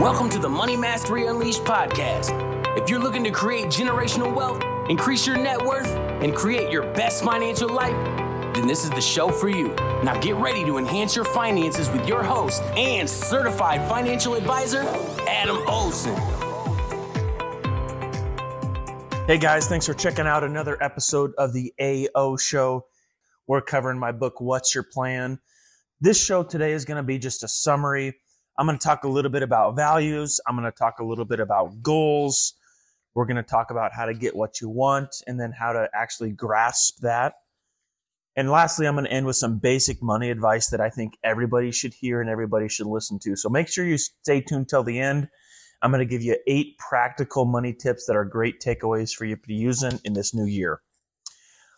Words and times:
Welcome 0.00 0.30
to 0.30 0.38
the 0.38 0.48
Money 0.48 0.78
Mastery 0.78 1.26
Unleashed 1.26 1.62
podcast. 1.64 2.30
If 2.74 2.88
you're 2.88 2.98
looking 2.98 3.22
to 3.24 3.30
create 3.30 3.66
generational 3.66 4.34
wealth, 4.34 4.64
increase 4.88 5.26
your 5.26 5.36
net 5.36 5.60
worth, 5.60 5.88
and 6.22 6.34
create 6.34 6.70
your 6.70 6.90
best 6.94 7.22
financial 7.22 7.68
life, 7.68 7.92
then 8.54 8.66
this 8.66 8.82
is 8.82 8.88
the 8.92 9.00
show 9.02 9.28
for 9.28 9.50
you. 9.50 9.74
Now 10.02 10.18
get 10.18 10.36
ready 10.36 10.64
to 10.64 10.78
enhance 10.78 11.14
your 11.14 11.26
finances 11.26 11.90
with 11.90 12.08
your 12.08 12.22
host 12.22 12.62
and 12.78 13.06
certified 13.06 13.86
financial 13.90 14.36
advisor, 14.36 14.84
Adam 15.28 15.58
Olson. 15.68 16.16
Hey 19.26 19.36
guys, 19.36 19.68
thanks 19.68 19.84
for 19.84 19.92
checking 19.92 20.26
out 20.26 20.42
another 20.44 20.82
episode 20.82 21.32
of 21.36 21.52
the 21.52 21.74
AO 21.78 22.38
Show. 22.38 22.86
We're 23.46 23.60
covering 23.60 23.98
my 23.98 24.12
book, 24.12 24.40
What's 24.40 24.74
Your 24.74 24.84
Plan? 24.84 25.40
This 26.00 26.18
show 26.18 26.42
today 26.42 26.72
is 26.72 26.86
going 26.86 26.96
to 26.96 27.02
be 27.02 27.18
just 27.18 27.44
a 27.44 27.48
summary 27.48 28.14
I'm 28.60 28.66
going 28.66 28.78
to 28.78 28.84
talk 28.86 29.04
a 29.04 29.08
little 29.08 29.30
bit 29.30 29.42
about 29.42 29.74
values. 29.74 30.38
I'm 30.46 30.54
going 30.54 30.70
to 30.70 30.78
talk 30.78 30.98
a 30.98 31.04
little 31.04 31.24
bit 31.24 31.40
about 31.40 31.82
goals. 31.82 32.52
We're 33.14 33.24
going 33.24 33.38
to 33.38 33.42
talk 33.42 33.70
about 33.70 33.94
how 33.94 34.04
to 34.04 34.12
get 34.12 34.36
what 34.36 34.60
you 34.60 34.68
want 34.68 35.16
and 35.26 35.40
then 35.40 35.50
how 35.50 35.72
to 35.72 35.88
actually 35.94 36.32
grasp 36.32 36.98
that. 37.00 37.36
And 38.36 38.50
lastly, 38.50 38.86
I'm 38.86 38.96
going 38.96 39.06
to 39.06 39.10
end 39.10 39.24
with 39.24 39.36
some 39.36 39.60
basic 39.60 40.02
money 40.02 40.30
advice 40.30 40.68
that 40.68 40.80
I 40.80 40.90
think 40.90 41.14
everybody 41.24 41.72
should 41.72 41.94
hear 41.94 42.20
and 42.20 42.28
everybody 42.28 42.68
should 42.68 42.86
listen 42.86 43.18
to. 43.20 43.34
So 43.34 43.48
make 43.48 43.66
sure 43.66 43.86
you 43.86 43.96
stay 43.96 44.42
tuned 44.42 44.68
till 44.68 44.84
the 44.84 45.00
end. 45.00 45.28
I'm 45.80 45.90
going 45.90 46.06
to 46.06 46.10
give 46.10 46.20
you 46.20 46.36
eight 46.46 46.76
practical 46.76 47.46
money 47.46 47.72
tips 47.72 48.04
that 48.08 48.16
are 48.16 48.26
great 48.26 48.60
takeaways 48.60 49.14
for 49.14 49.24
you 49.24 49.36
to 49.36 49.54
use 49.54 49.82
in, 49.82 50.00
in 50.04 50.12
this 50.12 50.34
new 50.34 50.44
year. 50.44 50.82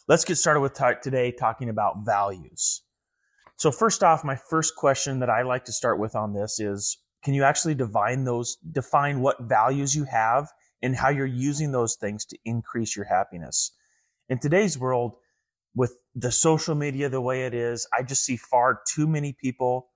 Let's 0.08 0.24
get 0.24 0.34
started 0.34 0.58
with 0.58 0.74
today 0.74 1.30
talking 1.30 1.68
about 1.68 2.04
values. 2.04 2.82
So 3.62 3.70
first 3.70 4.02
off, 4.02 4.24
my 4.24 4.34
first 4.34 4.74
question 4.74 5.20
that 5.20 5.30
I 5.30 5.42
like 5.42 5.66
to 5.66 5.72
start 5.72 6.00
with 6.00 6.16
on 6.16 6.32
this 6.32 6.58
is, 6.58 6.98
can 7.22 7.32
you 7.32 7.44
actually 7.44 7.76
define 7.76 8.24
those, 8.24 8.56
define 8.56 9.20
what 9.20 9.40
values 9.40 9.94
you 9.94 10.02
have 10.02 10.48
and 10.82 10.96
how 10.96 11.10
you're 11.10 11.26
using 11.26 11.70
those 11.70 11.94
things 11.94 12.24
to 12.24 12.38
increase 12.44 12.96
your 12.96 13.04
happiness? 13.04 13.70
In 14.28 14.40
today's 14.40 14.76
world, 14.76 15.12
with 15.76 15.96
the 16.12 16.32
social 16.32 16.74
media 16.74 17.08
the 17.08 17.20
way 17.20 17.46
it 17.46 17.54
is, 17.54 17.86
I 17.96 18.02
just 18.02 18.24
see 18.24 18.36
far 18.36 18.80
too 18.92 19.06
many 19.06 19.32
people 19.32 19.90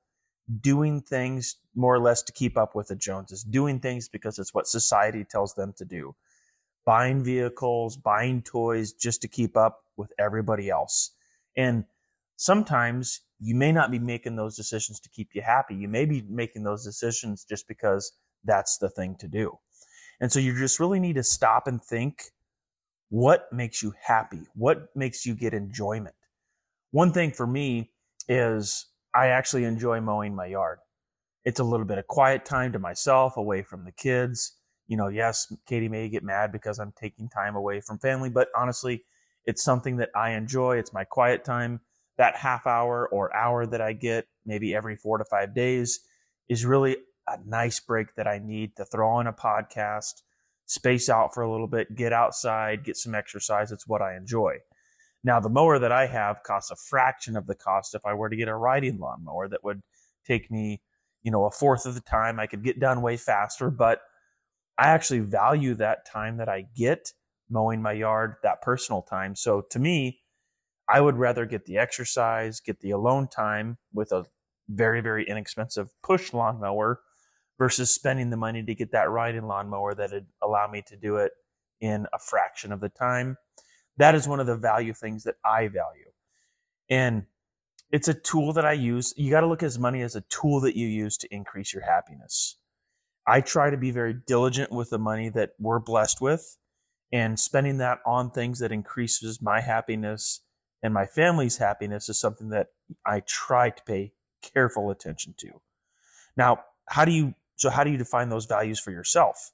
doing 0.60 1.00
things 1.00 1.56
more 1.74 1.92
or 1.92 1.98
less 1.98 2.22
to 2.22 2.32
keep 2.32 2.56
up 2.56 2.76
with 2.76 2.86
the 2.86 2.94
Joneses, 2.94 3.42
doing 3.42 3.80
things 3.80 4.08
because 4.08 4.38
it's 4.38 4.54
what 4.54 4.68
society 4.68 5.24
tells 5.28 5.54
them 5.54 5.74
to 5.78 5.84
do, 5.84 6.14
buying 6.84 7.24
vehicles, 7.24 7.96
buying 7.96 8.42
toys 8.42 8.92
just 8.92 9.22
to 9.22 9.28
keep 9.28 9.56
up 9.56 9.80
with 9.96 10.12
everybody 10.20 10.70
else. 10.70 11.10
And 11.56 11.86
sometimes 12.36 13.20
you 13.38 13.54
may 13.54 13.72
not 13.72 13.90
be 13.90 13.98
making 13.98 14.36
those 14.36 14.56
decisions 14.56 15.00
to 15.00 15.08
keep 15.08 15.30
you 15.34 15.42
happy. 15.42 15.74
You 15.74 15.88
may 15.88 16.04
be 16.04 16.22
making 16.28 16.62
those 16.62 16.84
decisions 16.84 17.44
just 17.44 17.68
because 17.68 18.12
that's 18.44 18.78
the 18.78 18.88
thing 18.88 19.16
to 19.20 19.28
do. 19.28 19.58
And 20.20 20.32
so 20.32 20.38
you 20.38 20.56
just 20.56 20.80
really 20.80 21.00
need 21.00 21.16
to 21.16 21.22
stop 21.22 21.66
and 21.66 21.82
think 21.82 22.30
what 23.08 23.52
makes 23.52 23.82
you 23.82 23.94
happy? 24.02 24.46
What 24.54 24.88
makes 24.94 25.26
you 25.26 25.34
get 25.34 25.54
enjoyment? 25.54 26.14
One 26.90 27.12
thing 27.12 27.32
for 27.32 27.46
me 27.46 27.92
is 28.28 28.86
I 29.14 29.28
actually 29.28 29.64
enjoy 29.64 30.00
mowing 30.00 30.34
my 30.34 30.46
yard. 30.46 30.78
It's 31.44 31.60
a 31.60 31.64
little 31.64 31.86
bit 31.86 31.98
of 31.98 32.06
quiet 32.06 32.44
time 32.44 32.72
to 32.72 32.78
myself, 32.78 33.36
away 33.36 33.62
from 33.62 33.84
the 33.84 33.92
kids. 33.92 34.56
You 34.88 34.96
know, 34.96 35.08
yes, 35.08 35.52
Katie 35.66 35.88
may 35.88 36.08
get 36.08 36.24
mad 36.24 36.50
because 36.50 36.78
I'm 36.78 36.92
taking 37.00 37.28
time 37.28 37.54
away 37.54 37.80
from 37.80 37.98
family, 37.98 38.30
but 38.30 38.48
honestly, 38.56 39.04
it's 39.44 39.62
something 39.62 39.98
that 39.98 40.10
I 40.14 40.30
enjoy. 40.30 40.78
It's 40.78 40.92
my 40.92 41.04
quiet 41.04 41.44
time 41.44 41.80
that 42.18 42.36
half 42.36 42.66
hour 42.66 43.08
or 43.08 43.34
hour 43.34 43.66
that 43.66 43.80
I 43.80 43.92
get 43.92 44.26
maybe 44.44 44.74
every 44.74 44.96
four 44.96 45.18
to 45.18 45.24
five 45.24 45.54
days 45.54 46.00
is 46.48 46.64
really 46.64 46.96
a 47.28 47.38
nice 47.44 47.80
break 47.80 48.14
that 48.14 48.26
I 48.26 48.38
need 48.38 48.76
to 48.76 48.84
throw 48.84 49.10
on 49.10 49.26
a 49.26 49.32
podcast, 49.32 50.22
space 50.66 51.08
out 51.08 51.34
for 51.34 51.42
a 51.42 51.50
little 51.50 51.66
bit, 51.66 51.94
get 51.94 52.12
outside, 52.12 52.84
get 52.84 52.96
some 52.96 53.14
exercise. 53.14 53.72
It's 53.72 53.86
what 53.86 54.02
I 54.02 54.16
enjoy. 54.16 54.58
Now, 55.24 55.40
the 55.40 55.48
mower 55.48 55.78
that 55.78 55.90
I 55.90 56.06
have 56.06 56.44
costs 56.44 56.70
a 56.70 56.76
fraction 56.76 57.36
of 57.36 57.46
the 57.46 57.56
cost 57.56 57.94
if 57.94 58.06
I 58.06 58.14
were 58.14 58.28
to 58.28 58.36
get 58.36 58.48
a 58.48 58.54
riding 58.54 58.98
lawnmower 58.98 59.48
that 59.48 59.64
would 59.64 59.82
take 60.24 60.50
me, 60.50 60.82
you 61.22 61.32
know, 61.32 61.44
a 61.44 61.50
fourth 61.50 61.84
of 61.84 61.94
the 61.94 62.00
time. 62.00 62.38
I 62.38 62.46
could 62.46 62.62
get 62.62 62.78
done 62.78 63.02
way 63.02 63.16
faster, 63.16 63.70
but 63.70 64.02
I 64.78 64.88
actually 64.88 65.20
value 65.20 65.74
that 65.74 66.06
time 66.06 66.36
that 66.36 66.48
I 66.48 66.66
get 66.76 67.12
mowing 67.50 67.82
my 67.82 67.92
yard, 67.92 68.36
that 68.42 68.62
personal 68.62 69.02
time. 69.02 69.34
So 69.34 69.62
to 69.70 69.78
me, 69.78 70.20
I 70.88 71.00
would 71.00 71.16
rather 71.16 71.46
get 71.46 71.64
the 71.64 71.78
exercise, 71.78 72.60
get 72.60 72.80
the 72.80 72.90
alone 72.90 73.28
time 73.28 73.78
with 73.92 74.12
a 74.12 74.26
very, 74.68 75.00
very 75.00 75.24
inexpensive 75.28 75.88
push 76.02 76.32
lawnmower 76.32 77.00
versus 77.58 77.90
spending 77.90 78.30
the 78.30 78.36
money 78.36 78.62
to 78.62 78.74
get 78.74 78.92
that 78.92 79.10
riding 79.10 79.46
lawnmower 79.46 79.94
that'd 79.94 80.26
allow 80.42 80.68
me 80.68 80.82
to 80.86 80.96
do 80.96 81.16
it 81.16 81.32
in 81.80 82.06
a 82.12 82.18
fraction 82.18 82.72
of 82.72 82.80
the 82.80 82.88
time. 82.88 83.36
That 83.96 84.14
is 84.14 84.28
one 84.28 84.40
of 84.40 84.46
the 84.46 84.56
value 84.56 84.92
things 84.92 85.24
that 85.24 85.36
I 85.44 85.68
value. 85.68 86.10
And 86.88 87.24
it's 87.90 88.08
a 88.08 88.14
tool 88.14 88.52
that 88.52 88.64
I 88.64 88.72
use. 88.72 89.14
You 89.16 89.30
got 89.30 89.40
to 89.40 89.46
look 89.46 89.62
at 89.62 89.78
money 89.78 90.02
as 90.02 90.16
a 90.16 90.22
tool 90.22 90.60
that 90.60 90.76
you 90.76 90.86
use 90.86 91.16
to 91.18 91.34
increase 91.34 91.72
your 91.72 91.84
happiness. 91.84 92.58
I 93.26 93.40
try 93.40 93.70
to 93.70 93.76
be 93.76 93.90
very 93.90 94.14
diligent 94.14 94.70
with 94.70 94.90
the 94.90 94.98
money 94.98 95.28
that 95.30 95.50
we're 95.58 95.80
blessed 95.80 96.20
with 96.20 96.56
and 97.12 97.38
spending 97.40 97.78
that 97.78 97.98
on 98.06 98.30
things 98.30 98.58
that 98.60 98.72
increases 98.72 99.40
my 99.40 99.60
happiness 99.60 100.42
and 100.82 100.92
my 100.92 101.06
family's 101.06 101.58
happiness 101.58 102.08
is 102.08 102.18
something 102.18 102.50
that 102.50 102.68
I 103.04 103.20
try 103.20 103.70
to 103.70 103.82
pay 103.84 104.12
careful 104.42 104.90
attention 104.90 105.34
to. 105.38 105.60
Now, 106.36 106.60
how 106.88 107.04
do 107.04 107.12
you 107.12 107.34
so 107.56 107.70
how 107.70 107.84
do 107.84 107.90
you 107.90 107.96
define 107.96 108.28
those 108.28 108.46
values 108.46 108.78
for 108.78 108.90
yourself? 108.90 109.52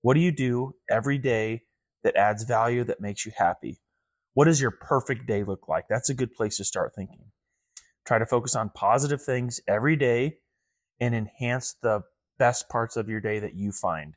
What 0.00 0.14
do 0.14 0.20
you 0.20 0.32
do 0.32 0.74
every 0.88 1.18
day 1.18 1.62
that 2.04 2.16
adds 2.16 2.44
value 2.44 2.84
that 2.84 3.00
makes 3.00 3.26
you 3.26 3.32
happy? 3.36 3.80
What 4.34 4.46
does 4.46 4.60
your 4.60 4.70
perfect 4.70 5.26
day 5.26 5.44
look 5.44 5.68
like? 5.68 5.86
That's 5.88 6.08
a 6.08 6.14
good 6.14 6.34
place 6.34 6.56
to 6.56 6.64
start 6.64 6.94
thinking. 6.94 7.32
Try 8.04 8.18
to 8.18 8.26
focus 8.26 8.56
on 8.56 8.70
positive 8.70 9.22
things 9.22 9.60
every 9.68 9.96
day 9.96 10.38
and 11.00 11.14
enhance 11.14 11.74
the 11.82 12.02
best 12.38 12.68
parts 12.68 12.96
of 12.96 13.08
your 13.08 13.20
day 13.20 13.38
that 13.38 13.54
you 13.54 13.72
find. 13.72 14.16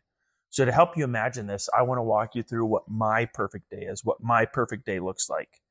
So 0.49 0.65
to 0.65 0.71
help 0.71 0.95
you 0.95 1.03
imagine 1.03 1.47
this, 1.47 1.69
I 1.77 1.81
want 1.81 1.97
to 1.97 2.03
walk 2.03 2.35
you 2.35 2.43
through 2.43 2.65
what 2.65 2.87
my 2.87 3.25
perfect 3.25 3.69
day 3.69 3.81
is, 3.81 4.05
what 4.05 4.23
my 4.23 4.45
perfect 4.45 4.85
day 4.85 4.99
looks 4.99 5.29
like. 5.29 5.61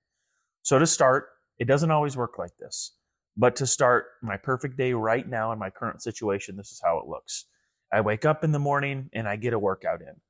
So 0.64 0.78
to 0.78 0.86
start, 0.86 1.28
it 1.58 1.66
doesn't 1.66 1.90
always 1.90 2.16
work 2.16 2.38
like 2.38 2.56
this. 2.58 2.92
But 3.36 3.54
to 3.56 3.66
start 3.66 4.06
my 4.22 4.38
perfect 4.38 4.78
day 4.78 4.94
right 4.94 5.28
now 5.28 5.52
in 5.52 5.58
my 5.58 5.68
current 5.68 6.02
situation, 6.02 6.56
this 6.56 6.72
is 6.72 6.80
how 6.82 6.98
it 6.98 7.06
looks. 7.06 7.44
I 7.92 8.00
wake 8.00 8.24
up 8.24 8.42
in 8.42 8.52
the 8.52 8.58
morning 8.58 9.10
and 9.12 9.28
I 9.28 9.36
get 9.36 9.52
a 9.52 9.58
workout 9.58 10.00
in. 10.00 10.22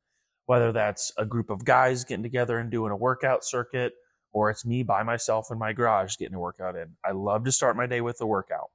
Whether 0.47 0.73
that's 0.73 1.13
a 1.17 1.25
group 1.25 1.51
of 1.51 1.65
guys 1.65 2.05
getting 2.05 2.25
together 2.25 2.59
and 2.59 2.69
doing 2.69 2.91
a 2.91 2.97
workout 2.97 3.45
circuit, 3.45 3.93
or 4.33 4.51
it's 4.51 4.67
me 4.67 4.83
by 4.83 5.05
myself 5.05 5.53
in 5.53 5.59
my 5.59 5.73
garage 5.73 6.17
getting 6.17 6.35
a 6.35 6.41
workout 6.41 6.75
in. 6.75 6.97
I 7.05 7.13
love 7.13 7.45
to 7.45 7.53
start 7.53 7.77
my 7.77 7.87
day 7.87 8.01
with 8.01 8.21
a 8.21 8.27
workout. 8.27 8.71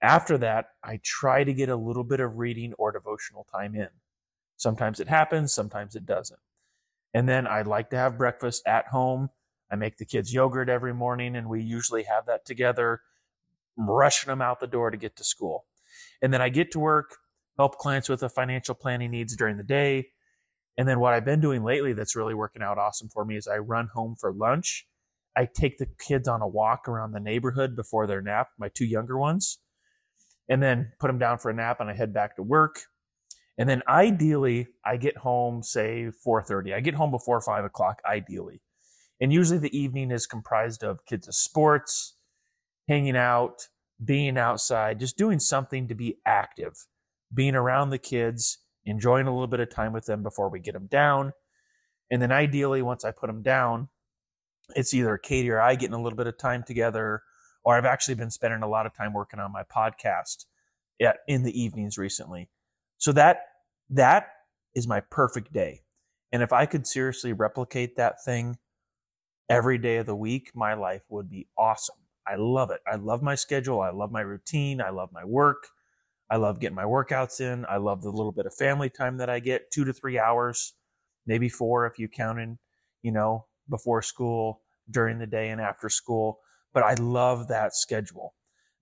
After 0.00 0.38
that, 0.38 0.70
I 0.82 0.98
try 1.04 1.44
to 1.44 1.52
get 1.52 1.68
a 1.68 1.76
little 1.76 2.04
bit 2.04 2.20
of 2.20 2.38
reading 2.38 2.72
or 2.78 2.90
devotional 2.90 3.46
time 3.52 3.74
in. 3.74 3.90
Sometimes 4.56 4.98
it 4.98 5.08
happens, 5.08 5.52
sometimes 5.52 5.94
it 5.94 6.06
doesn't. 6.06 6.40
And 7.12 7.28
then 7.28 7.46
I 7.46 7.60
like 7.62 7.90
to 7.90 7.96
have 7.96 8.16
breakfast 8.16 8.62
at 8.66 8.86
home 8.86 9.28
I 9.70 9.76
make 9.76 9.96
the 9.96 10.04
kids 10.04 10.32
yogurt 10.32 10.68
every 10.68 10.92
morning, 10.92 11.36
and 11.36 11.48
we 11.48 11.62
usually 11.62 12.04
have 12.04 12.26
that 12.26 12.44
together, 12.44 13.02
rushing 13.76 14.28
them 14.28 14.42
out 14.42 14.60
the 14.60 14.66
door 14.66 14.90
to 14.90 14.96
get 14.96 15.16
to 15.16 15.24
school. 15.24 15.66
And 16.20 16.32
then 16.32 16.42
I 16.42 16.48
get 16.48 16.72
to 16.72 16.80
work, 16.80 17.18
help 17.56 17.78
clients 17.78 18.08
with 18.08 18.20
the 18.20 18.28
financial 18.28 18.74
planning 18.74 19.10
needs 19.10 19.36
during 19.36 19.56
the 19.56 19.62
day. 19.62 20.08
And 20.76 20.88
then 20.88 20.98
what 20.98 21.12
I've 21.12 21.24
been 21.24 21.40
doing 21.40 21.62
lately 21.62 21.92
that's 21.92 22.16
really 22.16 22.34
working 22.34 22.62
out 22.62 22.78
awesome 22.78 23.08
for 23.08 23.24
me 23.24 23.36
is 23.36 23.46
I 23.46 23.58
run 23.58 23.88
home 23.92 24.16
for 24.18 24.32
lunch. 24.32 24.86
I 25.36 25.46
take 25.46 25.78
the 25.78 25.86
kids 25.86 26.26
on 26.26 26.42
a 26.42 26.48
walk 26.48 26.88
around 26.88 27.12
the 27.12 27.20
neighborhood 27.20 27.76
before 27.76 28.06
their 28.06 28.20
nap, 28.20 28.48
my 28.58 28.68
two 28.68 28.84
younger 28.84 29.18
ones, 29.18 29.58
and 30.48 30.62
then 30.62 30.92
put 30.98 31.06
them 31.06 31.18
down 31.18 31.38
for 31.38 31.50
a 31.50 31.54
nap 31.54 31.80
and 31.80 31.88
I 31.88 31.94
head 31.94 32.12
back 32.12 32.36
to 32.36 32.42
work. 32.42 32.80
And 33.56 33.68
then 33.68 33.82
ideally 33.86 34.68
I 34.84 34.96
get 34.96 35.18
home, 35.18 35.62
say 35.62 36.10
4.30. 36.26 36.74
I 36.74 36.80
get 36.80 36.94
home 36.94 37.10
before 37.10 37.40
five 37.40 37.64
o'clock, 37.64 38.00
ideally. 38.08 38.62
And 39.20 39.32
usually 39.32 39.58
the 39.58 39.76
evening 39.76 40.10
is 40.10 40.26
comprised 40.26 40.82
of 40.82 41.04
kids' 41.04 41.28
sports, 41.36 42.16
hanging 42.88 43.16
out, 43.16 43.68
being 44.02 44.38
outside, 44.38 44.98
just 44.98 45.18
doing 45.18 45.38
something 45.38 45.88
to 45.88 45.94
be 45.94 46.18
active, 46.24 46.86
being 47.32 47.54
around 47.54 47.90
the 47.90 47.98
kids, 47.98 48.58
enjoying 48.84 49.26
a 49.26 49.32
little 49.32 49.46
bit 49.46 49.60
of 49.60 49.70
time 49.70 49.92
with 49.92 50.06
them 50.06 50.22
before 50.22 50.48
we 50.48 50.58
get 50.58 50.72
them 50.72 50.86
down. 50.86 51.32
And 52.10 52.20
then 52.22 52.32
ideally, 52.32 52.82
once 52.82 53.04
I 53.04 53.12
put 53.12 53.26
them 53.26 53.42
down, 53.42 53.88
it's 54.74 54.94
either 54.94 55.18
Katie 55.18 55.50
or 55.50 55.60
I 55.60 55.74
getting 55.74 55.94
a 55.94 56.02
little 56.02 56.16
bit 56.16 56.26
of 56.26 56.38
time 56.38 56.64
together, 56.66 57.22
or 57.62 57.76
I've 57.76 57.84
actually 57.84 58.14
been 58.14 58.30
spending 58.30 58.62
a 58.62 58.68
lot 58.68 58.86
of 58.86 58.94
time 58.96 59.12
working 59.12 59.40
on 59.40 59.52
my 59.52 59.62
podcast 59.64 60.46
at, 61.00 61.18
in 61.28 61.42
the 61.42 61.60
evenings 61.60 61.98
recently. 61.98 62.48
So 62.98 63.12
that 63.12 63.40
that 63.90 64.28
is 64.74 64.86
my 64.86 65.00
perfect 65.00 65.52
day. 65.52 65.82
And 66.32 66.42
if 66.42 66.52
I 66.52 66.66
could 66.66 66.86
seriously 66.86 67.32
replicate 67.32 67.96
that 67.96 68.22
thing 68.24 68.58
every 69.50 69.78
day 69.78 69.98
of 69.98 70.06
the 70.06 70.16
week, 70.16 70.52
my 70.54 70.74
life 70.74 71.02
would 71.10 71.28
be 71.28 71.48
awesome. 71.58 71.96
I 72.26 72.36
love 72.36 72.70
it. 72.70 72.80
I 72.90 72.96
love 72.96 73.22
my 73.22 73.34
schedule. 73.34 73.80
I 73.80 73.90
love 73.90 74.12
my 74.12 74.22
routine. 74.22 74.80
I 74.80 74.90
love 74.90 75.10
my 75.12 75.24
work. 75.24 75.66
I 76.30 76.36
love 76.36 76.60
getting 76.60 76.76
my 76.76 76.84
workouts 76.84 77.40
in. 77.40 77.66
I 77.68 77.78
love 77.78 78.02
the 78.02 78.10
little 78.10 78.32
bit 78.32 78.46
of 78.46 78.54
family 78.54 78.88
time 78.88 79.18
that 79.18 79.28
I 79.28 79.40
get, 79.40 79.72
two 79.72 79.84
to 79.84 79.92
three 79.92 80.18
hours, 80.18 80.74
maybe 81.26 81.48
four 81.48 81.86
if 81.86 81.98
you 81.98 82.08
count 82.08 82.38
in, 82.38 82.58
you 83.02 83.12
know, 83.12 83.46
before 83.68 84.02
school, 84.02 84.62
during 84.88 85.18
the 85.18 85.26
day, 85.26 85.50
and 85.50 85.60
after 85.60 85.88
school. 85.88 86.38
But 86.72 86.84
I 86.84 86.94
love 86.94 87.48
that 87.48 87.74
schedule. 87.74 88.34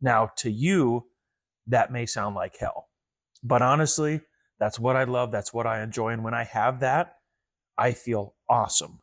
Now, 0.02 0.30
to 0.38 0.50
you, 0.50 1.06
that 1.66 1.90
may 1.90 2.04
sound 2.04 2.36
like 2.36 2.58
hell. 2.58 2.88
But 3.42 3.62
honestly, 3.62 4.20
that's 4.60 4.78
what 4.78 4.96
I 4.96 5.04
love. 5.04 5.32
That's 5.32 5.54
what 5.54 5.66
I 5.66 5.82
enjoy. 5.82 6.10
And 6.10 6.24
when 6.24 6.34
I 6.34 6.44
have 6.44 6.80
that, 6.80 7.16
I 7.78 7.92
feel 7.92 8.34
awesome. 8.48 9.00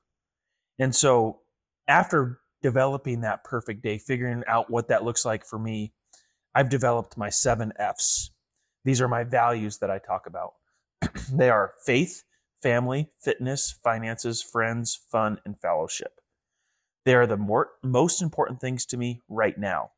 And 0.78 0.96
so 0.96 1.40
after 1.88 2.40
developing 2.62 3.22
that 3.22 3.44
perfect 3.44 3.84
day, 3.84 3.98
figuring 3.98 4.44
out 4.48 4.70
what 4.70 4.88
that 4.88 5.04
looks 5.04 5.26
like 5.26 5.46
for 5.46 5.60
me, 5.60 5.94
I've 6.54 6.70
developed 6.70 7.18
my 7.18 7.30
seven 7.30 7.74
F's. 7.78 8.32
These 8.84 9.02
are 9.02 9.08
my 9.08 9.24
values 9.24 9.80
that 9.80 9.92
I 9.92 10.00
talk 10.00 10.26
about. 10.26 10.54
they 11.32 11.50
are 11.50 11.74
faith, 11.86 12.24
family, 12.62 13.10
fitness, 13.20 13.78
finances, 13.84 14.42
friends, 14.42 15.00
fun, 15.12 15.40
and 15.46 15.60
fellowship. 15.60 16.22
They 17.04 17.14
are 17.14 17.28
the 17.28 17.38
more, 17.38 17.70
most 17.84 18.22
important 18.22 18.60
things 18.60 18.86
to 18.88 18.98
me 18.98 19.22
right 19.30 19.58
now. 19.58 19.92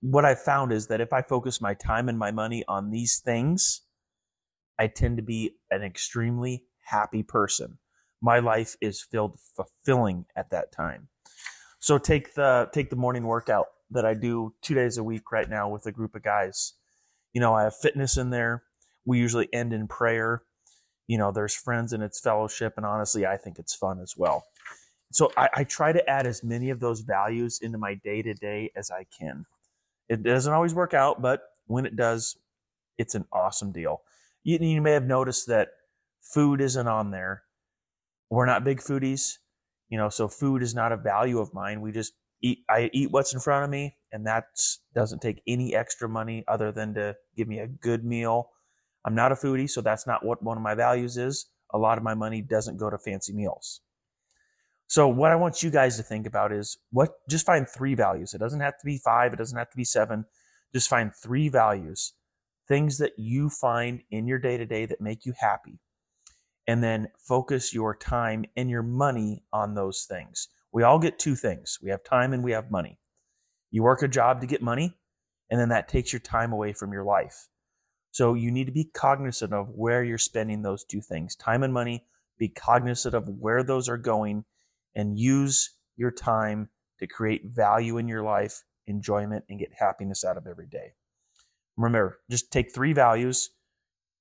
What 0.00 0.24
I've 0.24 0.42
found 0.42 0.72
is 0.72 0.88
that 0.88 1.00
if 1.00 1.12
I 1.12 1.22
focus 1.22 1.60
my 1.60 1.74
time 1.74 2.08
and 2.08 2.18
my 2.18 2.30
money 2.30 2.64
on 2.68 2.90
these 2.90 3.18
things, 3.18 3.82
I 4.78 4.86
tend 4.86 5.18
to 5.18 5.22
be 5.22 5.56
an 5.70 5.82
extremely 5.82 6.64
happy 6.84 7.22
person. 7.22 7.78
My 8.20 8.38
life 8.38 8.76
is 8.80 9.02
filled 9.02 9.38
fulfilling 9.56 10.26
at 10.36 10.50
that 10.50 10.72
time. 10.72 11.08
So 11.80 11.98
take 11.98 12.34
the 12.34 12.68
take 12.72 12.90
the 12.90 12.96
morning 12.96 13.24
workout 13.24 13.66
that 13.90 14.04
I 14.04 14.14
do 14.14 14.54
two 14.62 14.74
days 14.74 14.98
a 14.98 15.04
week 15.04 15.32
right 15.32 15.48
now 15.48 15.68
with 15.68 15.86
a 15.86 15.92
group 15.92 16.14
of 16.14 16.22
guys. 16.22 16.74
You 17.32 17.40
know, 17.40 17.54
I 17.54 17.64
have 17.64 17.76
fitness 17.76 18.16
in 18.16 18.30
there. 18.30 18.62
We 19.04 19.18
usually 19.18 19.48
end 19.52 19.72
in 19.72 19.88
prayer. 19.88 20.42
You 21.06 21.18
know, 21.18 21.32
there's 21.32 21.54
friends 21.54 21.92
and 21.92 22.02
it's 22.02 22.20
fellowship, 22.20 22.74
and 22.76 22.86
honestly, 22.86 23.26
I 23.26 23.36
think 23.36 23.58
it's 23.58 23.74
fun 23.74 23.98
as 23.98 24.14
well. 24.16 24.44
So 25.10 25.32
I, 25.36 25.48
I 25.54 25.64
try 25.64 25.92
to 25.92 26.08
add 26.08 26.26
as 26.26 26.44
many 26.44 26.70
of 26.70 26.78
those 26.78 27.00
values 27.00 27.58
into 27.60 27.78
my 27.78 27.94
day 27.94 28.22
to 28.22 28.34
day 28.34 28.70
as 28.76 28.90
I 28.90 29.06
can. 29.18 29.46
It 30.08 30.22
doesn't 30.22 30.52
always 30.52 30.74
work 30.74 30.94
out, 30.94 31.20
but 31.20 31.42
when 31.66 31.86
it 31.86 31.96
does, 31.96 32.36
it's 32.98 33.14
an 33.14 33.24
awesome 33.32 33.72
deal. 33.72 34.02
You, 34.44 34.58
you 34.60 34.80
may 34.80 34.92
have 34.92 35.06
noticed 35.06 35.46
that 35.48 35.70
food 36.20 36.60
isn't 36.60 36.86
on 36.86 37.10
there. 37.10 37.42
We're 38.28 38.46
not 38.46 38.62
big 38.62 38.78
foodies, 38.80 39.38
you 39.90 39.98
know, 39.98 40.08
so 40.08 40.28
food 40.28 40.62
is 40.62 40.74
not 40.74 40.92
a 40.92 40.96
value 40.96 41.40
of 41.40 41.52
mine. 41.52 41.80
We 41.80 41.92
just 41.92 42.14
eat, 42.40 42.60
I 42.70 42.88
eat 42.92 43.10
what's 43.10 43.34
in 43.34 43.40
front 43.40 43.64
of 43.64 43.70
me, 43.70 43.96
and 44.12 44.26
that 44.26 44.44
doesn't 44.94 45.20
take 45.20 45.42
any 45.46 45.74
extra 45.74 46.08
money 46.08 46.44
other 46.48 46.72
than 46.72 46.94
to 46.94 47.16
give 47.36 47.48
me 47.48 47.58
a 47.58 47.66
good 47.66 48.04
meal. 48.04 48.50
I'm 49.04 49.14
not 49.14 49.32
a 49.32 49.34
foodie, 49.34 49.68
so 49.68 49.80
that's 49.80 50.06
not 50.06 50.24
what 50.24 50.42
one 50.42 50.56
of 50.56 50.62
my 50.62 50.74
values 50.74 51.16
is. 51.16 51.46
A 51.72 51.78
lot 51.78 51.98
of 51.98 52.04
my 52.04 52.14
money 52.14 52.40
doesn't 52.40 52.78
go 52.78 52.88
to 52.88 52.98
fancy 52.98 53.32
meals. 53.32 53.80
So 54.86 55.06
what 55.06 55.30
I 55.30 55.36
want 55.36 55.62
you 55.62 55.70
guys 55.70 55.96
to 55.98 56.02
think 56.02 56.26
about 56.26 56.52
is 56.52 56.78
what 56.90 57.10
just 57.28 57.46
find 57.46 57.68
three 57.68 57.94
values. 57.94 58.34
It 58.34 58.38
doesn't 58.38 58.60
have 58.60 58.78
to 58.78 58.84
be 58.84 58.98
five, 58.98 59.32
it 59.32 59.36
doesn't 59.36 59.58
have 59.58 59.70
to 59.70 59.76
be 59.76 59.84
seven. 59.84 60.24
Just 60.72 60.88
find 60.88 61.12
three 61.14 61.48
values, 61.48 62.14
things 62.68 62.98
that 62.98 63.12
you 63.16 63.50
find 63.50 64.02
in 64.10 64.26
your 64.26 64.38
day 64.38 64.56
to 64.56 64.66
day 64.66 64.86
that 64.86 65.00
make 65.00 65.24
you 65.24 65.32
happy. 65.38 65.78
And 66.70 66.84
then 66.84 67.08
focus 67.18 67.74
your 67.74 67.96
time 67.96 68.44
and 68.56 68.70
your 68.70 68.84
money 68.84 69.42
on 69.52 69.74
those 69.74 70.06
things. 70.08 70.46
We 70.70 70.84
all 70.84 71.00
get 71.00 71.18
two 71.18 71.34
things. 71.34 71.80
We 71.82 71.90
have 71.90 72.04
time 72.04 72.32
and 72.32 72.44
we 72.44 72.52
have 72.52 72.70
money. 72.70 73.00
You 73.72 73.82
work 73.82 74.02
a 74.02 74.08
job 74.08 74.40
to 74.40 74.46
get 74.46 74.62
money, 74.62 74.96
and 75.50 75.60
then 75.60 75.70
that 75.70 75.88
takes 75.88 76.12
your 76.12 76.20
time 76.20 76.52
away 76.52 76.72
from 76.72 76.92
your 76.92 77.02
life. 77.02 77.48
So 78.12 78.34
you 78.34 78.52
need 78.52 78.66
to 78.66 78.72
be 78.72 78.84
cognizant 78.84 79.52
of 79.52 79.70
where 79.70 80.04
you're 80.04 80.16
spending 80.16 80.62
those 80.62 80.84
two 80.84 81.00
things, 81.00 81.34
time 81.34 81.64
and 81.64 81.74
money. 81.74 82.04
Be 82.38 82.48
cognizant 82.48 83.16
of 83.16 83.28
where 83.28 83.64
those 83.64 83.88
are 83.88 83.98
going 83.98 84.44
and 84.94 85.18
use 85.18 85.70
your 85.96 86.12
time 86.12 86.68
to 87.00 87.08
create 87.08 87.46
value 87.46 87.98
in 87.98 88.06
your 88.06 88.22
life, 88.22 88.62
enjoyment, 88.86 89.44
and 89.48 89.58
get 89.58 89.72
happiness 89.76 90.24
out 90.24 90.36
of 90.36 90.46
every 90.46 90.68
day. 90.68 90.92
Remember, 91.76 92.20
just 92.30 92.52
take 92.52 92.72
three 92.72 92.92
values, 92.92 93.50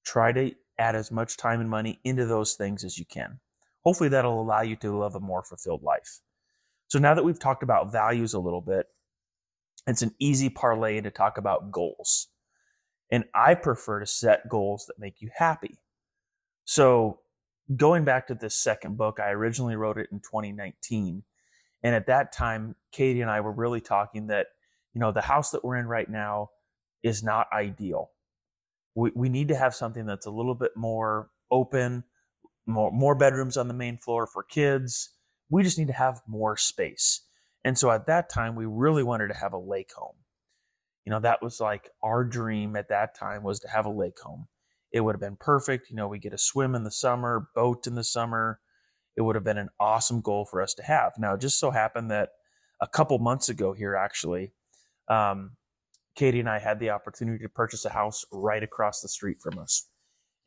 try 0.04 0.32
to 0.32 0.56
add 0.80 0.96
as 0.96 1.12
much 1.12 1.38
time 1.38 1.62
and 1.62 1.70
money 1.70 2.00
into 2.04 2.26
those 2.26 2.56
things 2.56 2.84
as 2.84 2.98
you 2.98 3.06
can. 3.06 3.40
Hopefully, 3.84 4.10
that'll 4.10 4.42
allow 4.42 4.62
you 4.62 4.76
to 4.78 4.98
live 4.98 5.16
a 5.16 5.20
more 5.20 5.44
fulfilled 5.44 5.84
life. 5.84 6.20
So, 6.88 7.00
now 7.00 7.14
that 7.14 7.24
we've 7.24 7.40
talked 7.40 7.64
about 7.64 7.92
values 7.92 8.34
a 8.34 8.40
little 8.40 8.62
bit, 8.62 8.88
it's 9.88 10.02
an 10.02 10.14
easy 10.20 10.50
parlay 10.50 11.02
to 11.02 11.12
talk 11.12 11.38
about 11.38 11.72
goals. 11.72 12.28
And 13.12 13.26
I 13.34 13.56
prefer 13.56 14.00
to 14.00 14.06
set 14.06 14.50
goals 14.50 14.86
that 14.88 15.00
make 15.00 15.22
you 15.22 15.30
happy. 15.36 15.80
So, 16.66 17.20
going 17.76 18.06
back 18.06 18.28
to 18.28 18.36
this 18.36 18.56
second 18.56 18.98
book, 18.98 19.20
I 19.20 19.30
originally 19.32 19.76
wrote 19.76 19.98
it 19.98 20.10
in 20.12 20.20
2019. 20.20 21.24
And 21.84 21.96
at 21.96 22.08
that 22.08 22.32
time, 22.32 22.76
Katie 22.92 23.22
and 23.22 23.32
I 23.32 23.42
were 23.42 23.52
really 23.52 23.82
talking 23.82 24.28
that, 24.28 24.48
you 24.94 25.00
know, 25.00 25.12
the 25.12 25.22
house 25.22 25.52
that 25.52 25.64
we're 25.64 25.78
in 25.78 25.88
right 25.88 26.10
now 26.10 26.50
is 27.04 27.24
not 27.24 27.48
ideal. 27.54 28.12
We, 29.00 29.12
we 29.16 29.30
need 29.30 29.48
to 29.50 29.56
have 29.56 29.76
something 29.76 30.06
that's 30.06 30.26
a 30.26 30.32
little 30.32 30.56
bit 30.56 30.72
more 30.76 31.30
open, 31.52 32.04
more, 32.66 32.92
more 32.92 33.16
bedrooms 33.16 33.58
on 33.58 33.68
the 33.68 33.74
main 33.74 33.98
floor 33.98 34.28
for 34.28 34.44
kids. 34.44 35.10
We 35.50 35.64
just 35.64 35.78
need 35.78 35.88
to 35.88 35.94
have 35.94 36.22
more 36.28 36.58
space. 36.58 37.22
And 37.64 37.78
so 37.78 37.92
at 37.92 38.08
that 38.08 38.30
time, 38.30 38.56
we 38.56 38.66
really 38.66 39.04
wanted 39.04 39.30
to 39.30 39.34
have 39.34 39.54
a 39.54 39.58
lake 39.58 39.92
home. 39.96 40.16
You 41.06 41.12
know, 41.12 41.20
that 41.22 41.42
was 41.42 41.60
like 41.60 41.90
our 42.04 42.24
dream 42.24 42.76
at 42.76 42.90
that 42.90 43.16
time 43.16 43.44
was 43.44 43.60
to 43.62 43.68
have 43.68 43.86
a 43.86 43.92
lake 43.92 44.20
home 44.20 44.48
it 44.92 45.02
would 45.02 45.16
have 45.16 45.22
been 45.22 45.38
perfect. 45.40 45.90
You 45.90 45.96
know, 45.96 46.08
we 46.08 46.20
get 46.20 46.34
a 46.34 46.38
swim 46.38 46.76
in 46.76 46.84
the 46.84 46.92
summer, 46.92 47.50
boat 47.54 47.86
in 47.88 47.96
the 47.96 48.04
summer. 48.04 48.60
It 49.16 49.22
would 49.22 49.36
have 49.36 49.44
been 49.44 49.58
an 49.58 49.70
awesome 49.80 50.22
goal 50.22 50.46
for 50.46 50.62
us 50.62 50.74
to 50.76 50.84
have. 50.84 51.14
Now, 51.18 51.34
it 51.34 51.42
just 51.42 51.60
so 51.60 51.72
happened 51.72 52.10
that 52.12 52.30
a 52.82 52.88
couple 52.88 53.20
months 53.20 53.50
ago 53.50 53.74
here, 53.74 53.96
actually, 53.96 54.54
um, 55.08 55.52
Katie 56.20 56.42
and 56.42 56.50
I 56.50 56.60
had 56.60 56.82
the 56.82 56.90
opportunity 56.90 57.42
to 57.42 57.50
purchase 57.50 57.86
a 57.86 57.90
house 57.92 58.26
right 58.30 58.62
across 58.62 59.00
the 59.00 59.08
street 59.08 59.40
from 59.40 59.58
us. 59.58 59.88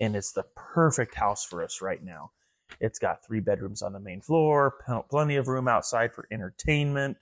And 0.00 0.14
it's 0.14 0.32
the 0.32 0.44
perfect 0.54 1.14
house 1.14 1.46
for 1.46 1.64
us 1.64 1.80
right 1.80 2.04
now. 2.04 2.32
It's 2.78 2.98
got 2.98 3.24
three 3.26 3.40
bedrooms 3.40 3.80
on 3.80 3.94
the 3.94 3.98
main 3.98 4.20
floor, 4.20 4.74
plenty 5.10 5.36
of 5.36 5.48
room 5.48 5.68
outside 5.68 6.12
for 6.12 6.28
entertainment, 6.30 7.16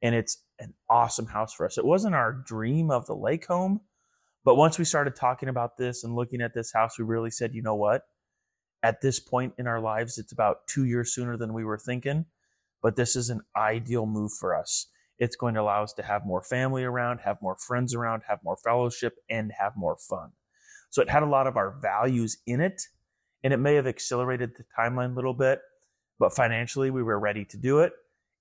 and 0.00 0.14
it's 0.14 0.44
an 0.60 0.74
awesome 0.88 1.26
house 1.26 1.54
for 1.54 1.66
us. 1.66 1.76
It 1.76 1.84
wasn't 1.84 2.14
our 2.14 2.32
dream 2.32 2.88
of 2.92 3.06
the 3.06 3.16
lake 3.16 3.46
home, 3.46 3.80
but 4.44 4.54
once 4.54 4.78
we 4.78 4.84
started 4.84 5.16
talking 5.16 5.48
about 5.48 5.76
this 5.76 6.04
and 6.04 6.14
looking 6.14 6.40
at 6.40 6.54
this 6.54 6.72
house, 6.72 7.00
we 7.00 7.04
really 7.04 7.30
said, 7.32 7.52
you 7.52 7.62
know 7.62 7.74
what? 7.74 8.02
At 8.84 9.00
this 9.00 9.18
point 9.18 9.54
in 9.58 9.66
our 9.66 9.80
lives, 9.80 10.18
it's 10.18 10.32
about 10.32 10.68
two 10.68 10.84
years 10.84 11.12
sooner 11.12 11.36
than 11.36 11.52
we 11.52 11.64
were 11.64 11.78
thinking, 11.78 12.26
but 12.80 12.94
this 12.94 13.16
is 13.16 13.28
an 13.28 13.40
ideal 13.56 14.06
move 14.06 14.30
for 14.38 14.54
us. 14.54 14.86
It's 15.22 15.36
going 15.36 15.54
to 15.54 15.62
allow 15.62 15.82
us 15.82 15.92
to 15.94 16.02
have 16.02 16.26
more 16.26 16.42
family 16.42 16.84
around, 16.84 17.20
have 17.20 17.40
more 17.42 17.56
friends 17.56 17.94
around, 17.94 18.24
have 18.28 18.40
more 18.44 18.56
fellowship, 18.58 19.16
and 19.30 19.52
have 19.58 19.76
more 19.76 19.96
fun. 19.96 20.32
So 20.90 21.02
it 21.02 21.10
had 21.10 21.22
a 21.22 21.26
lot 21.26 21.46
of 21.46 21.56
our 21.56 21.70
values 21.70 22.38
in 22.46 22.60
it, 22.60 22.82
and 23.44 23.52
it 23.54 23.58
may 23.58 23.76
have 23.76 23.86
accelerated 23.86 24.52
the 24.56 24.64
timeline 24.78 25.12
a 25.12 25.16
little 25.16 25.34
bit, 25.34 25.60
but 26.18 26.34
financially, 26.34 26.90
we 26.90 27.02
were 27.02 27.20
ready 27.20 27.44
to 27.46 27.56
do 27.58 27.80
it, 27.80 27.94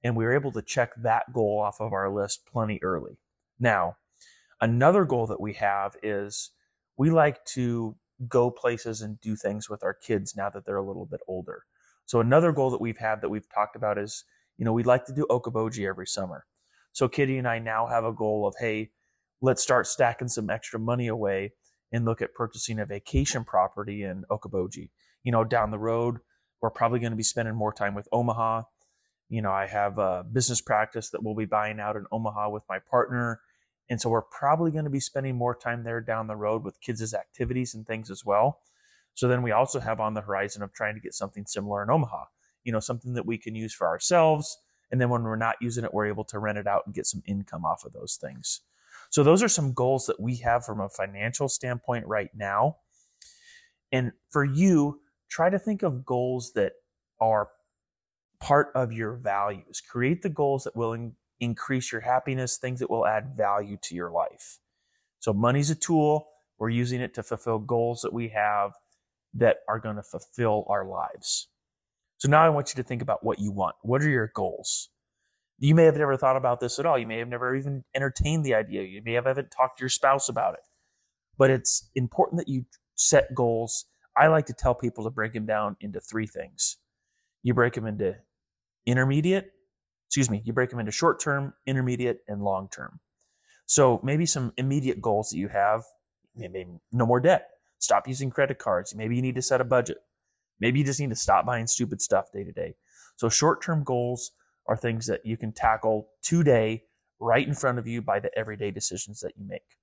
and 0.04 0.16
we 0.16 0.26
were 0.26 0.36
able 0.36 0.52
to 0.54 0.62
check 0.62 0.94
that 0.98 1.34
goal 1.34 1.60
off 1.60 1.82
of 1.82 1.94
our 1.94 2.10
list 2.14 2.46
plenty 2.52 2.80
early. 2.84 3.18
Now, 3.60 3.98
Another 4.62 5.06
goal 5.06 5.26
that 5.28 5.42
we 5.42 5.54
have 5.54 5.98
is 6.04 6.52
we 6.98 7.10
like 7.10 7.44
to 7.46 7.96
go 8.28 8.52
places 8.52 9.02
and 9.02 9.20
do 9.22 9.36
things 9.36 9.70
with 9.70 9.84
our 9.84 9.94
kids 9.94 10.36
now 10.36 10.50
that 10.52 10.66
they're 10.66 10.78
a 10.78 10.86
little 10.86 11.08
bit 11.08 11.22
older. 11.28 11.66
So 12.06 12.20
another 12.20 12.52
goal 12.52 12.70
that 12.72 12.82
we've 12.82 13.00
had 13.00 13.22
that 13.22 13.30
we've 13.30 13.50
talked 13.50 13.76
about 13.76 13.98
is, 13.98 14.24
you 14.58 14.66
know, 14.66 14.74
we'd 14.74 14.86
like 14.86 15.06
to 15.06 15.14
do 15.14 15.26
Okoboji 15.32 15.88
every 15.88 16.06
summer. 16.06 16.46
So 16.92 17.08
Kitty 17.08 17.38
and 17.38 17.48
I 17.48 17.60
now 17.60 17.88
have 17.88 18.04
a 18.04 18.14
goal 18.14 18.48
of, 18.48 18.56
hey, 18.60 18.92
let's 19.42 19.64
start 19.64 19.88
stacking 19.88 20.28
some 20.28 20.50
extra 20.50 20.80
money 20.80 21.08
away 21.08 21.54
and 21.92 22.06
look 22.06 22.22
at 22.22 22.34
purchasing 22.34 22.80
a 22.80 22.86
vacation 22.86 23.44
property 23.44 24.04
in 24.04 24.24
Okoboji. 24.30 24.90
You 25.24 25.32
know, 25.32 25.44
down 25.44 25.72
the 25.72 25.80
road, 25.80 26.18
we're 26.62 26.70
probably 26.70 27.00
going 27.00 27.12
to 27.12 27.18
be 27.18 27.24
spending 27.24 27.56
more 27.56 27.74
time 27.74 27.96
with 27.96 28.08
Omaha. 28.12 28.64
You 29.30 29.42
know, 29.42 29.52
I 29.52 29.68
have 29.68 29.98
a 29.98 30.24
business 30.30 30.62
practice 30.62 31.10
that 31.10 31.24
we'll 31.24 31.36
be 31.36 31.46
buying 31.46 31.80
out 31.80 31.96
in 31.96 32.06
Omaha 32.12 32.50
with 32.50 32.64
my 32.70 32.80
partner 32.80 33.42
and 33.92 34.00
so 34.00 34.10
we're 34.10 34.22
probably 34.22 34.72
going 34.72 34.86
to 34.86 34.90
be 34.90 35.02
spending 35.02 35.36
more 35.36 35.54
time 35.54 35.84
there 35.84 36.00
down 36.00 36.28
the 36.28 36.36
road 36.38 36.64
with 36.64 36.80
kids' 36.80 37.14
activities 37.14 37.76
and 37.76 37.86
things 37.86 38.10
as 38.10 38.24
well. 38.24 38.62
So 39.16 39.28
then 39.28 39.42
we 39.42 39.52
also 39.52 39.82
have 39.82 40.00
on 40.00 40.14
the 40.14 40.22
horizon 40.22 40.64
of 40.64 40.72
trying 40.72 40.96
to 40.96 41.02
get 41.02 41.14
something 41.14 41.46
similar 41.46 41.84
in 41.84 41.90
Omaha, 41.90 42.24
you 42.64 42.72
know, 42.72 42.80
something 42.80 43.16
that 43.16 43.26
we 43.26 43.38
can 43.38 43.54
use 43.54 43.74
for 43.74 43.88
ourselves. 43.88 44.58
And 44.92 45.00
then 45.00 45.10
when 45.10 45.24
we're 45.24 45.36
not 45.36 45.56
using 45.62 45.84
it, 45.84 45.94
we're 45.94 46.08
able 46.08 46.26
to 46.26 46.40
rent 46.40 46.58
it 46.58 46.68
out 46.68 46.84
and 46.86 46.94
get 46.94 47.06
some 47.06 47.24
income 47.26 47.66
off 47.66 47.86
of 47.86 47.94
those 47.94 48.18
things. 48.22 48.62
So 49.10 49.24
those 49.24 49.44
are 49.44 49.50
some 49.50 49.74
goals 49.74 50.06
that 50.06 50.20
we 50.20 50.38
have 50.38 50.66
from 50.66 50.80
a 50.80 50.90
financial 50.90 51.50
standpoint 51.50 52.06
right 52.08 52.30
now. 52.36 52.78
And 53.92 54.14
for 54.30 54.44
you, 54.46 55.02
try 55.30 55.50
to 55.50 55.60
think 55.60 55.84
of 55.84 56.06
goals 56.06 56.54
that 56.54 56.74
are 57.20 57.50
part 58.40 58.72
of 58.74 58.92
your 58.94 59.14
values. 59.14 59.82
Create 59.82 60.22
the 60.22 60.30
goals 60.30 60.64
that 60.64 60.76
will 60.76 61.12
increase 61.40 61.92
your 61.92 62.02
happiness, 62.02 62.58
things 62.58 62.80
that 62.80 62.90
will 62.90 63.06
add 63.06 63.36
value 63.36 63.78
to 63.82 63.96
your 63.96 64.12
life. 64.12 64.60
So 65.20 65.34
money's 65.34 65.70
a 65.70 65.76
tool. 65.76 66.28
We're 66.58 66.70
using 66.70 67.02
it 67.02 67.14
to 67.16 67.24
fulfill 67.24 67.60
goals 67.60 68.02
that 68.02 68.14
we 68.14 68.30
have 68.30 68.74
that 69.34 69.58
are 69.68 69.80
going 69.80 69.96
to 69.96 70.04
fulfill 70.04 70.66
our 70.70 70.86
lives. 70.86 71.48
So 72.22 72.30
now 72.30 72.44
I 72.44 72.50
want 72.50 72.70
you 72.70 72.76
to 72.76 72.88
think 72.88 73.02
about 73.02 73.24
what 73.24 73.40
you 73.40 73.52
want. 73.52 73.74
What 73.82 74.04
are 74.04 74.10
your 74.10 74.32
goals? 74.36 74.90
You 75.58 75.74
may 75.74 75.86
have 75.86 75.98
never 75.98 76.16
thought 76.16 76.38
about 76.38 76.60
this 76.60 76.78
at 76.78 76.86
all. 76.86 76.96
You 76.96 77.08
may 77.08 77.18
have 77.18 77.28
never 77.28 77.56
even 77.56 77.84
entertained 77.96 78.46
the 78.46 78.54
idea. 78.54 78.84
You 78.84 79.02
may 79.04 79.14
have 79.14 79.26
haven't 79.26 79.50
talked 79.50 79.80
to 79.80 79.82
your 79.82 79.90
spouse 79.90 80.30
about 80.30 80.54
it. 80.54 80.60
But 81.40 81.50
it's 81.50 81.90
important 81.96 82.38
that 82.38 82.48
you 82.48 82.66
set 82.94 83.34
goals. 83.34 83.86
I 84.16 84.28
like 84.28 84.46
to 84.46 84.54
tell 84.54 84.76
people 84.76 85.04
to 85.06 85.10
break 85.10 85.34
them 85.34 85.48
down 85.48 85.78
into 85.80 86.00
three 86.00 86.28
things. 86.28 86.78
You 87.42 87.56
break 87.56 87.74
them 87.74 87.88
into 87.88 88.18
intermediate, 88.86 89.54
excuse 90.08 90.30
me, 90.30 90.44
you 90.46 90.54
break 90.54 90.70
them 90.70 90.80
into 90.80 90.92
short 90.92 91.20
term, 91.20 91.56
intermediate, 91.66 92.20
and 92.28 92.44
long 92.44 92.70
term. 92.70 93.00
So 93.66 94.00
maybe 94.04 94.28
some 94.28 94.54
immediate 94.58 95.02
goals 95.02 95.32
that 95.32 95.38
you 95.38 95.48
have, 95.48 95.86
maybe 96.36 96.68
no 96.92 97.08
more 97.08 97.20
debt, 97.20 97.48
stop 97.80 98.08
using 98.08 98.30
credit 98.30 98.60
cards. 98.60 98.94
Maybe 98.94 99.16
you 99.16 99.24
need 99.24 99.36
to 99.36 99.42
set 99.42 99.60
a 99.60 99.64
budget. 99.64 99.98
Maybe 100.62 100.80
you 100.80 100.86
just 100.86 101.00
need 101.00 101.10
to 101.10 101.16
stop 101.16 101.46
buying 101.46 101.68
stupid 101.68 102.02
stuff 102.02 102.32
day 102.32 102.44
to 102.44 102.52
day. 102.52 102.76
So 103.18 103.28
short 103.28 103.62
term 103.62 103.84
goals 103.84 104.32
are 104.68 104.78
things 104.78 105.08
that 105.08 105.26
you 105.26 105.36
can 105.36 105.52
tackle 105.52 106.10
today 106.22 106.84
right 107.20 107.46
in 107.46 107.54
front 107.54 107.80
of 107.80 107.88
you 107.88 108.02
by 108.02 108.20
the 108.20 108.36
everyday 108.38 108.72
decisions 108.72 109.20
that 109.20 109.34
you 109.36 109.46
make. 109.46 109.78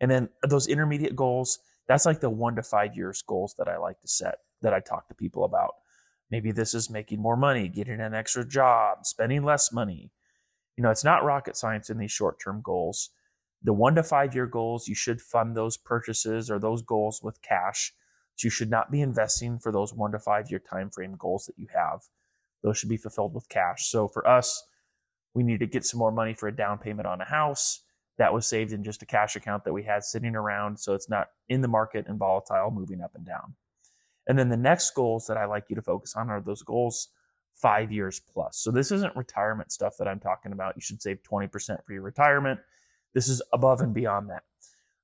And 0.00 0.10
then 0.10 0.30
those 0.48 0.66
intermediate 0.66 1.14
goals, 1.14 1.58
that's 1.86 2.06
like 2.06 2.20
the 2.20 2.30
one 2.30 2.56
to 2.56 2.62
five 2.62 2.96
years 2.96 3.22
goals 3.22 3.54
that 3.58 3.68
I 3.68 3.76
like 3.76 4.00
to 4.00 4.08
set 4.08 4.36
that 4.62 4.74
I 4.74 4.80
talk 4.80 5.08
to 5.08 5.14
people 5.14 5.44
about. 5.44 5.74
Maybe 6.30 6.50
this 6.50 6.74
is 6.74 6.88
making 6.88 7.20
more 7.20 7.36
money, 7.36 7.68
getting 7.68 8.00
an 8.00 8.14
extra 8.14 8.46
job, 8.46 9.04
spending 9.04 9.44
less 9.44 9.72
money. 9.72 10.10
You 10.76 10.82
know, 10.82 10.90
it's 10.90 11.04
not 11.04 11.24
rocket 11.24 11.56
science 11.56 11.90
in 11.90 11.98
these 11.98 12.10
short 12.12 12.40
term 12.42 12.62
goals. 12.64 13.10
The 13.62 13.72
one 13.72 13.94
to 13.94 14.02
five 14.02 14.34
year 14.34 14.46
goals, 14.46 14.88
you 14.88 14.94
should 14.94 15.20
fund 15.20 15.56
those 15.56 15.76
purchases 15.76 16.50
or 16.50 16.58
those 16.58 16.82
goals 16.82 17.20
with 17.22 17.42
cash. 17.42 17.92
So 18.36 18.46
you 18.46 18.50
should 18.50 18.70
not 18.70 18.90
be 18.90 19.00
investing 19.00 19.58
for 19.58 19.72
those 19.72 19.94
one 19.94 20.12
to 20.12 20.18
five 20.18 20.50
year 20.50 20.60
time 20.60 20.90
frame 20.90 21.16
goals 21.18 21.46
that 21.46 21.58
you 21.58 21.68
have. 21.74 22.02
Those 22.62 22.78
should 22.78 22.88
be 22.88 22.96
fulfilled 22.96 23.34
with 23.34 23.48
cash. 23.48 23.88
So 23.88 24.08
for 24.08 24.26
us, 24.26 24.62
we 25.34 25.42
need 25.42 25.60
to 25.60 25.66
get 25.66 25.84
some 25.84 25.98
more 25.98 26.12
money 26.12 26.34
for 26.34 26.48
a 26.48 26.56
down 26.56 26.78
payment 26.78 27.06
on 27.06 27.20
a 27.20 27.24
house. 27.24 27.80
That 28.18 28.34
was 28.34 28.46
saved 28.46 28.72
in 28.72 28.84
just 28.84 29.02
a 29.02 29.06
cash 29.06 29.36
account 29.36 29.64
that 29.64 29.72
we 29.72 29.84
had 29.84 30.04
sitting 30.04 30.36
around. 30.36 30.78
So 30.78 30.94
it's 30.94 31.08
not 31.08 31.28
in 31.48 31.62
the 31.62 31.68
market 31.68 32.06
and 32.06 32.18
volatile, 32.18 32.70
moving 32.70 33.00
up 33.00 33.12
and 33.14 33.24
down. 33.24 33.54
And 34.26 34.38
then 34.38 34.48
the 34.48 34.56
next 34.56 34.94
goals 34.94 35.26
that 35.26 35.36
I 35.36 35.46
like 35.46 35.64
you 35.68 35.76
to 35.76 35.82
focus 35.82 36.14
on 36.14 36.30
are 36.30 36.40
those 36.40 36.62
goals 36.62 37.08
five 37.54 37.90
years 37.90 38.20
plus. 38.20 38.58
So 38.58 38.70
this 38.70 38.92
isn't 38.92 39.16
retirement 39.16 39.72
stuff 39.72 39.94
that 39.98 40.08
I'm 40.08 40.20
talking 40.20 40.52
about. 40.52 40.76
You 40.76 40.82
should 40.82 41.02
save 41.02 41.22
20% 41.22 41.84
for 41.84 41.92
your 41.92 42.02
retirement. 42.02 42.60
This 43.14 43.28
is 43.28 43.42
above 43.52 43.80
and 43.80 43.92
beyond 43.92 44.30
that. 44.30 44.42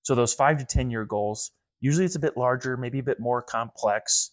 So 0.03 0.15
those 0.15 0.35
five 0.35 0.59
to 0.59 0.65
10 0.65 0.91
year 0.91 1.05
goals, 1.05 1.51
usually 1.81 2.05
it's 2.05 2.17
a 2.17 2.21
bit 2.21 2.37
larger, 2.37 2.77
maybe 2.77 2.99
a 2.99 3.03
bit 3.05 3.21
more 3.21 3.43
complex. 3.43 4.31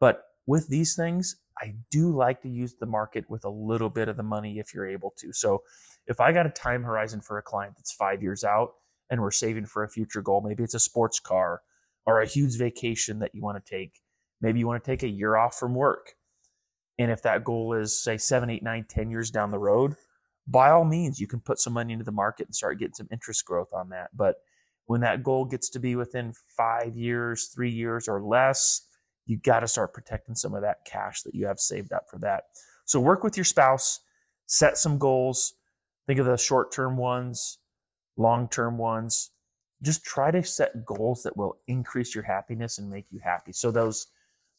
But 0.00 0.24
with 0.46 0.68
these 0.68 0.94
things, 0.94 1.36
I 1.60 1.74
do 1.90 2.14
like 2.14 2.42
to 2.42 2.48
use 2.48 2.74
the 2.74 2.86
market 2.86 3.28
with 3.28 3.44
a 3.44 3.50
little 3.50 3.90
bit 3.90 4.08
of 4.08 4.16
the 4.16 4.22
money 4.22 4.58
if 4.58 4.74
you're 4.74 4.88
able 4.88 5.12
to. 5.18 5.32
So 5.32 5.62
if 6.06 6.20
I 6.20 6.32
got 6.32 6.46
a 6.46 6.50
time 6.50 6.82
horizon 6.82 7.20
for 7.20 7.38
a 7.38 7.42
client 7.42 7.74
that's 7.76 7.92
five 7.92 8.22
years 8.22 8.42
out 8.42 8.72
and 9.10 9.20
we're 9.20 9.30
saving 9.30 9.66
for 9.66 9.84
a 9.84 9.88
future 9.88 10.22
goal, 10.22 10.40
maybe 10.40 10.64
it's 10.64 10.74
a 10.74 10.80
sports 10.80 11.20
car 11.20 11.62
or 12.06 12.20
a 12.20 12.26
huge 12.26 12.58
vacation 12.58 13.20
that 13.20 13.34
you 13.34 13.42
want 13.42 13.64
to 13.64 13.70
take. 13.70 14.00
Maybe 14.40 14.58
you 14.58 14.66
want 14.66 14.82
to 14.82 14.90
take 14.90 15.02
a 15.02 15.08
year 15.08 15.36
off 15.36 15.56
from 15.56 15.74
work. 15.74 16.14
And 16.98 17.10
if 17.10 17.22
that 17.22 17.44
goal 17.44 17.74
is, 17.74 17.98
say, 17.98 18.18
seven, 18.18 18.50
eight, 18.50 18.62
nine, 18.62 18.84
ten 18.88 19.10
years 19.10 19.30
down 19.30 19.50
the 19.50 19.58
road, 19.58 19.94
by 20.46 20.70
all 20.70 20.84
means, 20.84 21.20
you 21.20 21.26
can 21.26 21.40
put 21.40 21.60
some 21.60 21.72
money 21.72 21.92
into 21.92 22.04
the 22.04 22.12
market 22.12 22.46
and 22.46 22.54
start 22.54 22.78
getting 22.78 22.94
some 22.94 23.08
interest 23.12 23.44
growth 23.44 23.72
on 23.72 23.90
that. 23.90 24.10
But 24.14 24.36
when 24.92 25.00
that 25.00 25.22
goal 25.22 25.46
gets 25.46 25.70
to 25.70 25.80
be 25.80 25.96
within 25.96 26.34
five 26.54 26.94
years, 26.98 27.46
three 27.46 27.70
years, 27.70 28.08
or 28.08 28.20
less, 28.20 28.86
you 29.24 29.38
got 29.38 29.60
to 29.60 29.66
start 29.66 29.94
protecting 29.94 30.34
some 30.34 30.54
of 30.54 30.60
that 30.60 30.84
cash 30.84 31.22
that 31.22 31.34
you 31.34 31.46
have 31.46 31.58
saved 31.58 31.94
up 31.94 32.10
for 32.10 32.18
that. 32.18 32.42
So 32.84 33.00
work 33.00 33.24
with 33.24 33.34
your 33.34 33.44
spouse, 33.44 34.00
set 34.44 34.76
some 34.76 34.98
goals. 34.98 35.54
Think 36.06 36.20
of 36.20 36.26
the 36.26 36.36
short 36.36 36.72
term 36.72 36.98
ones, 36.98 37.56
long 38.18 38.50
term 38.50 38.76
ones. 38.76 39.30
Just 39.80 40.04
try 40.04 40.30
to 40.30 40.44
set 40.44 40.84
goals 40.84 41.22
that 41.22 41.38
will 41.38 41.56
increase 41.66 42.14
your 42.14 42.24
happiness 42.24 42.76
and 42.76 42.90
make 42.90 43.06
you 43.10 43.18
happy. 43.24 43.52
So 43.52 43.70
those 43.70 44.08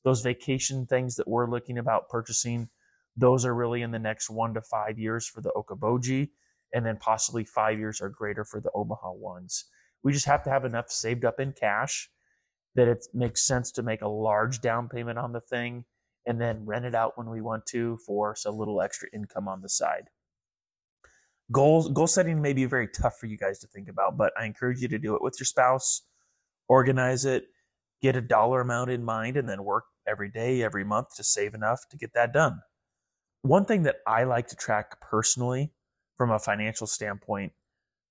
those 0.04 0.24
vacation 0.24 0.88
things 0.88 1.16
that 1.18 1.28
we're 1.28 1.48
looking 1.48 1.78
about 1.78 2.10
purchasing, 2.10 2.70
those 3.16 3.46
are 3.46 3.54
really 3.54 3.84
in 3.84 3.92
the 3.92 4.00
next 4.00 4.32
one 4.32 4.56
to 4.56 4.62
five 4.62 4.98
years 4.98 5.28
for 5.28 5.42
the 5.42 5.52
Okoboji, 5.56 6.30
and 6.74 6.84
then 6.84 6.98
possibly 6.98 7.44
five 7.44 7.78
years 7.78 8.02
or 8.02 8.10
greater 8.10 8.44
for 8.44 8.60
the 8.60 8.72
Omaha 8.74 9.12
ones. 9.12 9.66
We 10.04 10.14
just 10.14 10.26
have 10.26 10.44
to 10.44 10.50
have 10.50 10.66
enough 10.66 10.90
saved 10.90 11.26
up 11.26 11.40
in 11.40 11.54
cash 11.54 12.10
that 12.76 12.88
it 12.88 13.06
makes 13.14 13.46
sense 13.46 13.72
to 13.72 13.84
make 13.84 14.02
a 14.02 14.08
large 14.08 14.62
down 14.62 14.90
payment 14.90 15.20
on 15.20 15.32
the 15.32 15.40
thing 15.40 15.86
and 16.26 16.40
then 16.40 16.66
rent 16.66 16.86
it 16.86 16.96
out 16.96 17.18
when 17.18 17.30
we 17.30 17.42
want 17.42 17.66
to 17.68 17.98
for 18.06 18.36
a 18.46 18.52
little 18.52 18.82
extra 18.82 19.08
income 19.14 19.48
on 19.48 19.62
the 19.62 19.70
side. 19.70 20.10
Goals 21.52 21.90
goal 21.90 22.08
setting 22.08 22.42
may 22.42 22.54
be 22.54 22.66
very 22.66 22.88
tough 22.88 23.18
for 23.20 23.26
you 23.26 23.38
guys 23.38 23.60
to 23.60 23.68
think 23.68 23.90
about, 23.90 24.18
but 24.18 24.34
I 24.40 24.46
encourage 24.46 24.82
you 24.82 24.88
to 24.88 24.98
do 24.98 25.16
it 25.16 25.22
with 25.22 25.36
your 25.40 25.46
spouse. 25.46 26.04
Organize 26.70 27.26
it, 27.26 27.48
get 28.02 28.16
a 28.16 28.22
dollar 28.22 28.62
amount 28.62 28.90
in 28.90 29.04
mind, 29.04 29.36
and 29.36 29.48
then 29.48 29.64
work 29.64 29.84
every 30.08 30.30
day, 30.30 30.64
every 30.64 30.86
month 30.86 31.16
to 31.18 31.24
save 31.24 31.54
enough 31.54 31.82
to 31.92 31.98
get 31.98 32.14
that 32.14 32.34
done. 32.34 32.62
One 33.42 33.66
thing 33.66 33.84
that 33.84 33.98
I 34.08 34.24
like 34.24 34.48
to 34.48 34.56
track 34.56 35.02
personally 35.02 35.74
from 36.18 36.32
a 36.32 36.40
financial 36.40 36.88
standpoint 36.88 37.52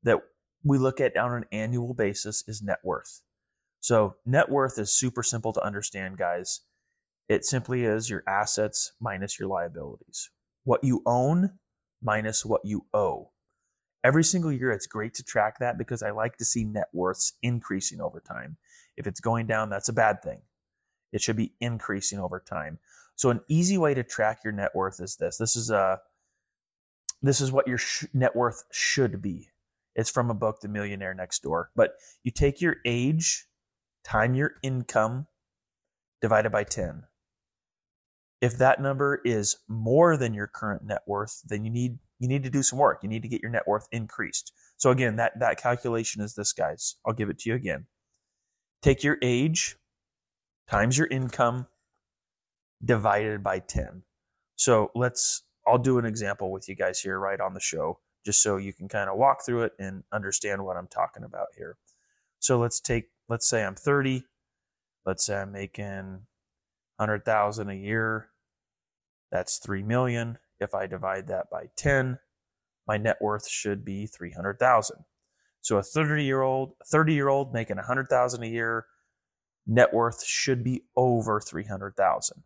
that 0.02 0.20
we 0.64 0.78
look 0.78 1.00
at 1.00 1.16
on 1.16 1.34
an 1.34 1.44
annual 1.52 1.94
basis 1.94 2.44
is 2.46 2.62
net 2.62 2.78
worth. 2.82 3.22
So 3.80 4.16
net 4.24 4.48
worth 4.48 4.78
is 4.78 4.96
super 4.96 5.22
simple 5.22 5.52
to 5.52 5.64
understand, 5.64 6.16
guys. 6.16 6.60
It 7.28 7.44
simply 7.44 7.84
is 7.84 8.10
your 8.10 8.22
assets 8.28 8.92
minus 9.00 9.38
your 9.38 9.48
liabilities. 9.48 10.30
What 10.64 10.84
you 10.84 11.02
own 11.06 11.58
minus 12.02 12.44
what 12.44 12.64
you 12.64 12.86
owe. 12.92 13.30
Every 14.04 14.24
single 14.24 14.52
year, 14.52 14.70
it's 14.70 14.86
great 14.86 15.14
to 15.14 15.22
track 15.22 15.58
that 15.60 15.78
because 15.78 16.02
I 16.02 16.10
like 16.10 16.36
to 16.38 16.44
see 16.44 16.64
net 16.64 16.88
worths 16.92 17.34
increasing 17.42 18.00
over 18.00 18.20
time. 18.20 18.56
If 18.96 19.06
it's 19.06 19.20
going 19.20 19.46
down, 19.46 19.70
that's 19.70 19.88
a 19.88 19.92
bad 19.92 20.22
thing. 20.22 20.40
It 21.12 21.22
should 21.22 21.36
be 21.36 21.52
increasing 21.60 22.18
over 22.18 22.40
time. 22.40 22.78
So 23.14 23.30
an 23.30 23.40
easy 23.48 23.78
way 23.78 23.94
to 23.94 24.02
track 24.02 24.40
your 24.42 24.52
net 24.52 24.74
worth 24.74 25.00
is 25.00 25.16
this. 25.16 25.36
This 25.36 25.56
is 25.56 25.70
a 25.70 26.00
this 27.24 27.40
is 27.40 27.52
what 27.52 27.68
your 27.68 27.78
sh- 27.78 28.06
net 28.12 28.34
worth 28.34 28.64
should 28.72 29.22
be. 29.22 29.51
It's 29.94 30.10
from 30.10 30.30
a 30.30 30.34
book, 30.34 30.60
The 30.60 30.68
Millionaire 30.68 31.14
Next 31.14 31.42
Door. 31.42 31.70
But 31.76 31.94
you 32.22 32.30
take 32.30 32.60
your 32.60 32.76
age 32.84 33.46
time 34.04 34.34
your 34.34 34.52
income 34.62 35.26
divided 36.20 36.50
by 36.50 36.64
10. 36.64 37.04
If 38.40 38.58
that 38.58 38.80
number 38.80 39.20
is 39.24 39.58
more 39.68 40.16
than 40.16 40.34
your 40.34 40.48
current 40.48 40.84
net 40.84 41.02
worth, 41.06 41.42
then 41.44 41.64
you 41.64 41.70
need 41.70 41.98
you 42.18 42.28
need 42.28 42.44
to 42.44 42.50
do 42.50 42.62
some 42.62 42.78
work. 42.78 43.00
You 43.02 43.08
need 43.08 43.22
to 43.22 43.28
get 43.28 43.42
your 43.42 43.50
net 43.50 43.66
worth 43.66 43.88
increased. 43.90 44.52
So 44.76 44.90
again, 44.90 45.16
that 45.16 45.38
that 45.38 45.60
calculation 45.60 46.22
is 46.22 46.34
this 46.34 46.52
guys. 46.52 46.96
I'll 47.06 47.12
give 47.12 47.30
it 47.30 47.38
to 47.40 47.50
you 47.50 47.56
again. 47.56 47.86
Take 48.80 49.04
your 49.04 49.18
age 49.22 49.76
times 50.68 50.98
your 50.98 51.06
income 51.08 51.66
divided 52.84 53.42
by 53.44 53.60
10. 53.60 54.02
So 54.56 54.90
let's 54.94 55.44
I'll 55.66 55.78
do 55.78 55.98
an 55.98 56.04
example 56.04 56.50
with 56.50 56.68
you 56.68 56.74
guys 56.74 57.00
here 57.00 57.18
right 57.18 57.40
on 57.40 57.54
the 57.54 57.60
show 57.60 58.00
just 58.24 58.42
so 58.42 58.56
you 58.56 58.72
can 58.72 58.88
kind 58.88 59.10
of 59.10 59.16
walk 59.16 59.44
through 59.44 59.64
it 59.64 59.72
and 59.78 60.04
understand 60.12 60.64
what 60.64 60.76
I'm 60.76 60.86
talking 60.86 61.24
about 61.24 61.48
here. 61.56 61.76
So 62.38 62.58
let's 62.58 62.80
take 62.80 63.10
let's 63.28 63.48
say 63.48 63.64
I'm 63.64 63.74
30, 63.74 64.24
let's 65.06 65.24
say 65.24 65.36
I'm 65.36 65.52
making 65.52 66.26
100,000 66.96 67.70
a 67.70 67.74
year. 67.74 68.28
That's 69.30 69.58
3 69.58 69.82
million. 69.82 70.38
If 70.60 70.74
I 70.74 70.86
divide 70.86 71.28
that 71.28 71.50
by 71.50 71.70
10, 71.76 72.18
my 72.86 72.96
net 72.96 73.16
worth 73.20 73.48
should 73.48 73.84
be 73.84 74.06
300,000. 74.06 75.04
So 75.60 75.78
a 75.78 75.82
30 75.82 76.24
year 76.24 76.42
old, 76.42 76.74
30 76.86 77.14
year 77.14 77.28
old 77.28 77.52
making 77.52 77.76
100,000 77.76 78.42
a 78.42 78.46
year, 78.46 78.86
net 79.66 79.94
worth 79.94 80.24
should 80.24 80.62
be 80.62 80.82
over 80.96 81.40
300,000 81.40 82.42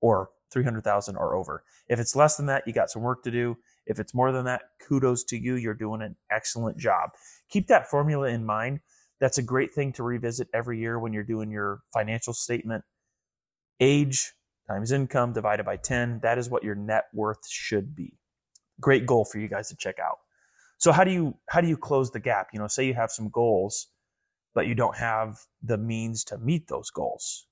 or 0.00 0.30
300,000 0.52 1.16
or 1.16 1.34
over. 1.34 1.64
If 1.88 1.98
it's 1.98 2.14
less 2.14 2.36
than 2.36 2.46
that, 2.46 2.64
you 2.66 2.72
got 2.72 2.90
some 2.90 3.02
work 3.02 3.22
to 3.24 3.30
do. 3.30 3.56
If 3.86 3.98
it's 3.98 4.14
more 4.14 4.32
than 4.32 4.44
that, 4.44 4.62
kudos 4.86 5.24
to 5.24 5.38
you. 5.38 5.56
You're 5.56 5.74
doing 5.74 6.02
an 6.02 6.16
excellent 6.30 6.78
job. 6.78 7.10
Keep 7.48 7.68
that 7.68 7.88
formula 7.88 8.28
in 8.28 8.44
mind 8.44 8.80
that's 9.22 9.38
a 9.38 9.42
great 9.42 9.72
thing 9.72 9.92
to 9.92 10.02
revisit 10.02 10.48
every 10.52 10.80
year 10.80 10.98
when 10.98 11.12
you're 11.12 11.22
doing 11.22 11.48
your 11.48 11.82
financial 11.94 12.34
statement. 12.34 12.82
Age 13.78 14.32
times 14.66 14.90
income 14.90 15.32
divided 15.32 15.64
by 15.64 15.76
10, 15.76 16.18
that 16.24 16.38
is 16.38 16.50
what 16.50 16.64
your 16.64 16.74
net 16.74 17.04
worth 17.14 17.48
should 17.48 17.94
be. 17.94 18.18
Great 18.80 19.06
goal 19.06 19.24
for 19.24 19.38
you 19.38 19.46
guys 19.46 19.68
to 19.68 19.76
check 19.76 20.00
out. 20.00 20.18
So 20.78 20.90
how 20.90 21.04
do 21.04 21.12
you 21.12 21.36
how 21.50 21.60
do 21.60 21.68
you 21.68 21.76
close 21.76 22.10
the 22.10 22.18
gap? 22.18 22.48
You 22.52 22.58
know, 22.58 22.66
say 22.66 22.84
you 22.84 22.94
have 22.94 23.12
some 23.12 23.28
goals 23.28 23.86
but 24.54 24.66
you 24.66 24.74
don't 24.74 24.96
have 24.96 25.38
the 25.62 25.78
means 25.78 26.24
to 26.24 26.36
meet 26.38 26.66
those 26.68 26.90
goals. 26.90 27.46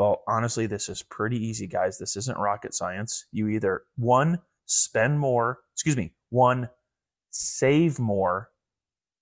Well, 0.00 0.22
honestly, 0.26 0.64
this 0.64 0.88
is 0.88 1.02
pretty 1.02 1.36
easy, 1.36 1.66
guys. 1.66 1.98
This 1.98 2.16
isn't 2.16 2.38
rocket 2.38 2.72
science. 2.72 3.26
You 3.32 3.48
either 3.48 3.82
one, 3.96 4.38
spend 4.64 5.20
more, 5.20 5.58
excuse 5.74 5.94
me, 5.94 6.14
one, 6.30 6.70
save 7.28 7.98
more 7.98 8.48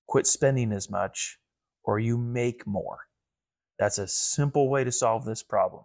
quit 0.07 0.29
spending 0.29 0.71
as 0.71 0.89
much, 0.89 1.41
or 1.83 1.99
you 1.99 2.17
make 2.17 2.65
more. 2.65 2.99
That's 3.81 3.99
a 3.99 4.07
simple 4.07 4.71
way 4.71 4.85
to 4.85 4.93
solve 4.93 5.25
this 5.25 5.43
problem. 5.43 5.83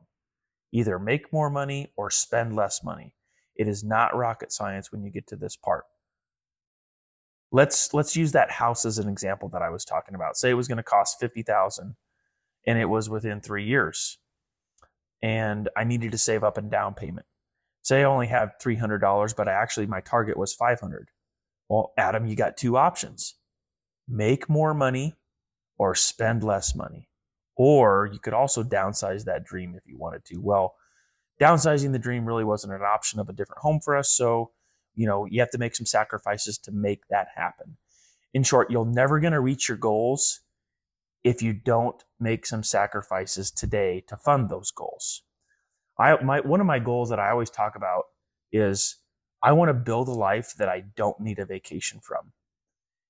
Either 0.71 0.99
make 0.99 1.33
more 1.33 1.49
money 1.49 1.91
or 1.97 2.11
spend 2.11 2.55
less 2.55 2.83
money. 2.83 3.15
It 3.55 3.67
is 3.67 3.83
not 3.83 4.15
rocket 4.15 4.51
science 4.51 4.91
when 4.91 5.03
you 5.03 5.09
get 5.09 5.25
to 5.29 5.35
this 5.35 5.55
part. 5.55 5.85
Let's 7.51 7.95
let's 7.95 8.15
use 8.15 8.31
that 8.33 8.51
house 8.51 8.85
as 8.85 8.99
an 8.99 9.09
example 9.09 9.49
that 9.49 9.63
I 9.63 9.71
was 9.71 9.85
talking 9.85 10.13
about. 10.13 10.37
Say 10.37 10.51
it 10.51 10.53
was 10.53 10.67
going 10.67 10.77
to 10.77 10.83
cost 10.83 11.19
50,000 11.19 11.95
and 12.67 12.77
it 12.77 12.85
was 12.85 13.09
within 13.09 13.41
3 13.41 13.65
years. 13.65 14.19
And 15.23 15.69
I 15.75 15.85
needed 15.85 16.11
to 16.11 16.17
save 16.19 16.43
up 16.43 16.57
a 16.57 16.61
down 16.61 16.93
payment. 16.93 17.25
Say 17.81 18.01
I 18.01 18.03
only 18.03 18.27
have 18.27 18.53
$300 18.63 19.35
but 19.35 19.47
I 19.47 19.53
actually 19.53 19.87
my 19.87 20.01
target 20.01 20.37
was 20.37 20.53
500. 20.53 21.09
Well, 21.69 21.93
Adam, 21.97 22.27
you 22.27 22.35
got 22.35 22.57
two 22.57 22.77
options. 22.77 23.35
Make 24.07 24.49
more 24.49 24.73
money 24.73 25.15
or 25.77 25.95
spend 25.95 26.43
less 26.43 26.75
money. 26.75 27.07
Or 27.55 28.09
you 28.11 28.19
could 28.19 28.33
also 28.33 28.63
downsize 28.63 29.25
that 29.25 29.45
dream 29.45 29.75
if 29.75 29.87
you 29.87 29.97
wanted 29.97 30.25
to. 30.25 30.37
Well, 30.39 30.75
downsizing 31.41 31.93
the 31.93 31.99
dream 31.99 32.25
really 32.25 32.43
wasn't 32.43 32.73
an 32.73 32.81
option 32.81 33.19
of 33.19 33.29
a 33.29 33.33
different 33.33 33.61
home 33.61 33.79
for 33.79 33.95
us. 33.95 34.11
So, 34.11 34.51
you 34.93 35.07
know, 35.07 35.25
you 35.25 35.39
have 35.39 35.51
to 35.51 35.57
make 35.57 35.75
some 35.75 35.85
sacrifices 35.85 36.57
to 36.59 36.71
make 36.71 37.03
that 37.09 37.27
happen. 37.35 37.77
In 38.33 38.43
short, 38.43 38.71
you're 38.71 38.85
never 38.85 39.19
going 39.19 39.33
to 39.33 39.39
reach 39.39 39.69
your 39.69 39.77
goals 39.77 40.41
if 41.23 41.41
you 41.41 41.53
don't 41.53 42.03
make 42.19 42.45
some 42.45 42.63
sacrifices 42.63 43.51
today 43.51 44.03
to 44.07 44.17
fund 44.17 44.49
those 44.49 44.71
goals. 44.71 45.23
I 45.97 46.21
my 46.23 46.39
one 46.41 46.59
of 46.59 46.67
my 46.67 46.79
goals 46.79 47.09
that 47.09 47.19
I 47.19 47.29
always 47.31 47.49
talk 47.49 47.75
about 47.75 48.05
is 48.51 48.97
I 49.41 49.51
want 49.51 49.69
to 49.69 49.73
build 49.73 50.07
a 50.07 50.13
life 50.13 50.53
that 50.57 50.69
I 50.69 50.83
don't 50.95 51.19
need 51.19 51.39
a 51.39 51.45
vacation 51.45 51.99
from. 52.01 52.31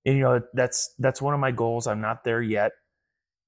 And 0.06 0.18
you 0.18 0.24
know, 0.24 0.42
that's 0.54 0.94
that's 1.00 1.22
one 1.22 1.34
of 1.34 1.40
my 1.40 1.52
goals. 1.52 1.88
I'm 1.88 2.02
not 2.02 2.24
there 2.24 2.42
yet. 2.42 2.74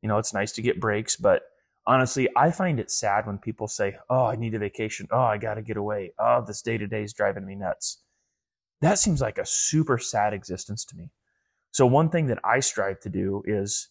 You 0.02 0.10
know, 0.10 0.18
it's 0.18 0.34
nice 0.34 0.52
to 0.54 0.62
get 0.62 0.80
breaks, 0.80 1.16
but 1.16 1.44
honestly, 1.88 2.30
I 2.36 2.52
find 2.52 2.80
it 2.80 2.92
sad 2.92 3.26
when 3.26 3.38
people 3.38 3.68
say, 3.68 3.98
Oh, 4.10 4.26
I 4.26 4.36
need 4.36 4.54
a 4.54 4.60
vacation. 4.60 5.08
Oh, 5.12 5.20
I 5.20 5.38
got 5.38 5.56
to 5.56 5.62
get 5.62 5.78
away. 5.78 6.14
Oh, 6.20 6.44
this 6.46 6.62
day 6.62 6.78
to 6.78 6.88
day 6.88 7.04
is 7.04 7.14
driving 7.14 7.46
me 7.46 7.56
nuts. 7.56 8.02
That 8.82 9.00
seems 9.00 9.22
like 9.22 9.38
a 9.38 9.46
super 9.46 9.98
sad 9.98 10.34
existence 10.34 10.86
to 10.86 10.96
me. 10.96 11.12
So, 11.72 11.86
one 11.86 12.10
thing 12.10 12.28
that 12.28 12.40
I 12.44 12.60
strive 12.60 13.00
to 13.02 13.10
do 13.10 13.44
is 13.46 13.90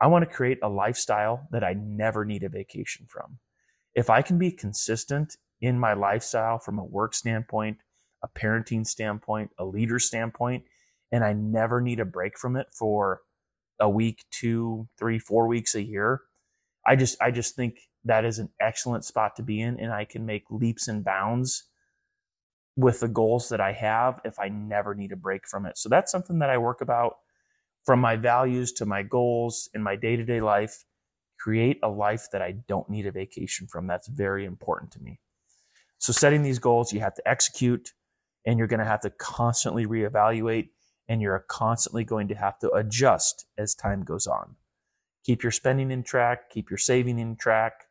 I 0.00 0.06
want 0.06 0.24
to 0.24 0.34
create 0.34 0.58
a 0.62 0.68
lifestyle 0.68 1.46
that 1.50 1.62
I 1.62 1.74
never 1.74 2.24
need 2.24 2.42
a 2.42 2.48
vacation 2.48 3.06
from. 3.08 3.38
If 3.94 4.08
I 4.08 4.22
can 4.22 4.38
be 4.38 4.50
consistent 4.50 5.36
in 5.60 5.78
my 5.78 5.92
lifestyle 5.92 6.58
from 6.58 6.78
a 6.78 6.84
work 6.84 7.14
standpoint, 7.14 7.78
a 8.22 8.28
parenting 8.28 8.86
standpoint, 8.86 9.50
a 9.58 9.64
leader 9.64 9.98
standpoint, 9.98 10.64
and 11.12 11.24
I 11.24 11.32
never 11.32 11.80
need 11.80 12.00
a 12.00 12.04
break 12.04 12.38
from 12.38 12.56
it 12.56 12.68
for 12.72 13.22
a 13.78 13.90
week, 13.90 14.24
two, 14.30 14.88
three, 14.98 15.18
four 15.18 15.46
weeks 15.48 15.74
a 15.74 15.82
year. 15.82 16.22
I 16.86 16.96
just 16.96 17.20
I 17.20 17.30
just 17.30 17.56
think 17.56 17.78
that 18.04 18.24
is 18.24 18.38
an 18.38 18.50
excellent 18.60 19.04
spot 19.04 19.36
to 19.36 19.42
be 19.42 19.60
in, 19.60 19.78
and 19.78 19.92
I 19.92 20.04
can 20.04 20.24
make 20.24 20.44
leaps 20.50 20.88
and 20.88 21.04
bounds 21.04 21.64
with 22.76 23.00
the 23.00 23.08
goals 23.08 23.48
that 23.50 23.60
I 23.60 23.72
have 23.72 24.20
if 24.24 24.38
I 24.38 24.48
never 24.48 24.94
need 24.94 25.12
a 25.12 25.16
break 25.16 25.46
from 25.46 25.66
it. 25.66 25.76
So 25.76 25.88
that's 25.88 26.12
something 26.12 26.38
that 26.38 26.50
I 26.50 26.56
work 26.56 26.80
about 26.80 27.16
from 27.84 28.00
my 28.00 28.16
values 28.16 28.72
to 28.72 28.86
my 28.86 29.02
goals 29.02 29.68
in 29.74 29.82
my 29.82 29.96
day 29.96 30.16
to 30.16 30.24
day 30.24 30.40
life. 30.40 30.84
Create 31.38 31.78
a 31.82 31.88
life 31.88 32.26
that 32.32 32.42
I 32.42 32.52
don't 32.68 32.90
need 32.90 33.06
a 33.06 33.12
vacation 33.12 33.66
from. 33.66 33.86
That's 33.86 34.08
very 34.08 34.44
important 34.44 34.92
to 34.92 35.00
me. 35.00 35.20
So 35.98 36.12
setting 36.12 36.42
these 36.42 36.58
goals, 36.58 36.92
you 36.92 37.00
have 37.00 37.14
to 37.14 37.28
execute 37.28 37.92
and 38.46 38.58
you're 38.58 38.68
going 38.68 38.80
to 38.80 38.86
have 38.86 39.02
to 39.02 39.10
constantly 39.10 39.86
reevaluate 39.86 40.68
and 41.08 41.20
you're 41.20 41.44
constantly 41.48 42.04
going 42.04 42.28
to 42.28 42.34
have 42.34 42.58
to 42.60 42.70
adjust 42.70 43.46
as 43.58 43.74
time 43.74 44.02
goes 44.02 44.26
on. 44.26 44.56
Keep 45.24 45.42
your 45.42 45.52
spending 45.52 45.90
in 45.90 46.02
track, 46.02 46.50
keep 46.50 46.70
your 46.70 46.78
saving 46.78 47.18
in 47.18 47.36
track. 47.36 47.84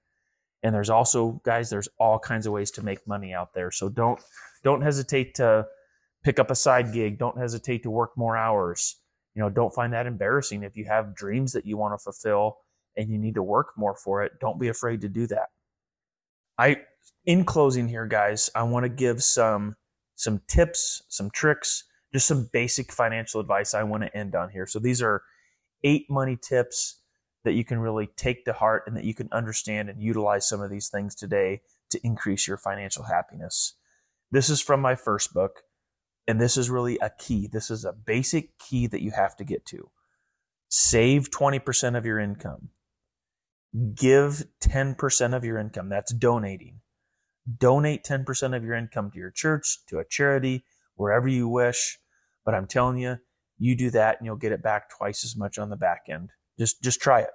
And 0.63 0.73
there's 0.73 0.89
also, 0.89 1.41
guys, 1.45 1.69
there's 1.69 1.89
all 1.99 2.19
kinds 2.19 2.45
of 2.45 2.53
ways 2.53 2.71
to 2.71 2.83
make 2.83 3.07
money 3.07 3.33
out 3.33 3.53
there. 3.53 3.71
So 3.71 3.89
don't 3.89 4.19
don't 4.63 4.81
hesitate 4.81 5.35
to 5.35 5.67
pick 6.23 6.39
up 6.39 6.51
a 6.51 6.55
side 6.55 6.93
gig. 6.93 7.17
Don't 7.17 7.37
hesitate 7.37 7.83
to 7.83 7.89
work 7.89 8.11
more 8.17 8.35
hours. 8.35 8.97
You 9.35 9.43
know, 9.43 9.49
don't 9.49 9.73
find 9.73 9.93
that 9.93 10.07
embarrassing. 10.07 10.63
If 10.63 10.75
you 10.75 10.85
have 10.85 11.15
dreams 11.15 11.53
that 11.53 11.65
you 11.65 11.77
want 11.77 11.93
to 11.93 12.03
fulfill 12.03 12.57
and 12.97 13.09
you 13.09 13.17
need 13.17 13.35
to 13.35 13.43
work 13.43 13.73
more 13.77 13.95
for 13.95 14.23
it, 14.23 14.33
don't 14.41 14.59
be 14.59 14.67
afraid 14.67 15.01
to 15.01 15.09
do 15.09 15.27
that. 15.27 15.49
I 16.57 16.77
in 17.25 17.45
closing 17.45 17.87
here, 17.87 18.05
guys, 18.05 18.49
I 18.55 18.63
want 18.63 18.83
to 18.83 18.89
give 18.89 19.23
some 19.23 19.75
some 20.15 20.41
tips, 20.47 21.03
some 21.07 21.29
tricks 21.29 21.85
just 22.13 22.27
some 22.27 22.49
basic 22.51 22.91
financial 22.91 23.39
advice 23.39 23.73
I 23.73 23.83
want 23.83 24.03
to 24.03 24.17
end 24.17 24.35
on 24.35 24.49
here. 24.49 24.65
So 24.65 24.79
these 24.79 25.01
are 25.01 25.23
eight 25.83 26.09
money 26.09 26.37
tips 26.41 27.01
that 27.43 27.53
you 27.53 27.63
can 27.63 27.79
really 27.79 28.07
take 28.17 28.45
to 28.45 28.53
heart 28.53 28.83
and 28.87 28.97
that 28.97 29.05
you 29.05 29.13
can 29.13 29.29
understand 29.31 29.89
and 29.89 30.01
utilize 30.01 30.47
some 30.47 30.61
of 30.61 30.69
these 30.69 30.89
things 30.89 31.15
today 31.15 31.61
to 31.91 31.99
increase 32.03 32.47
your 32.47 32.57
financial 32.57 33.03
happiness. 33.03 33.75
This 34.31 34.49
is 34.49 34.61
from 34.61 34.81
my 34.81 34.95
first 34.95 35.33
book, 35.33 35.61
and 36.29 36.39
this 36.39 36.57
is 36.57 36.69
really 36.69 36.99
a 36.99 37.09
key. 37.09 37.47
This 37.51 37.71
is 37.71 37.83
a 37.83 37.91
basic 37.91 38.59
key 38.59 38.85
that 38.85 39.01
you 39.01 39.09
have 39.09 39.35
to 39.37 39.43
get 39.43 39.65
to. 39.65 39.89
Save 40.67 41.31
20% 41.31 41.97
of 41.97 42.05
your 42.05 42.19
income. 42.19 42.69
Give 43.95 44.45
10% 44.61 45.35
of 45.35 45.43
your 45.43 45.57
income. 45.57 45.89
That's 45.89 46.13
donating. 46.13 46.81
Donate 47.57 48.03
10% 48.03 48.55
of 48.55 48.63
your 48.63 48.75
income 48.75 49.09
to 49.09 49.17
your 49.17 49.31
church, 49.31 49.79
to 49.87 49.97
a 49.97 50.05
charity, 50.05 50.65
wherever 50.93 51.27
you 51.27 51.47
wish. 51.47 51.97
But 52.45 52.53
I'm 52.53 52.67
telling 52.67 52.99
you, 52.99 53.17
you 53.57 53.75
do 53.75 53.89
that 53.89 54.19
and 54.19 54.27
you'll 54.27 54.35
get 54.35 54.51
it 54.51 54.61
back 54.61 54.91
twice 54.95 55.25
as 55.25 55.35
much 55.35 55.57
on 55.57 55.71
the 55.71 55.77
back 55.77 56.03
end. 56.11 56.29
Just 56.59 56.83
just 56.83 57.01
try 57.01 57.21
it. 57.21 57.31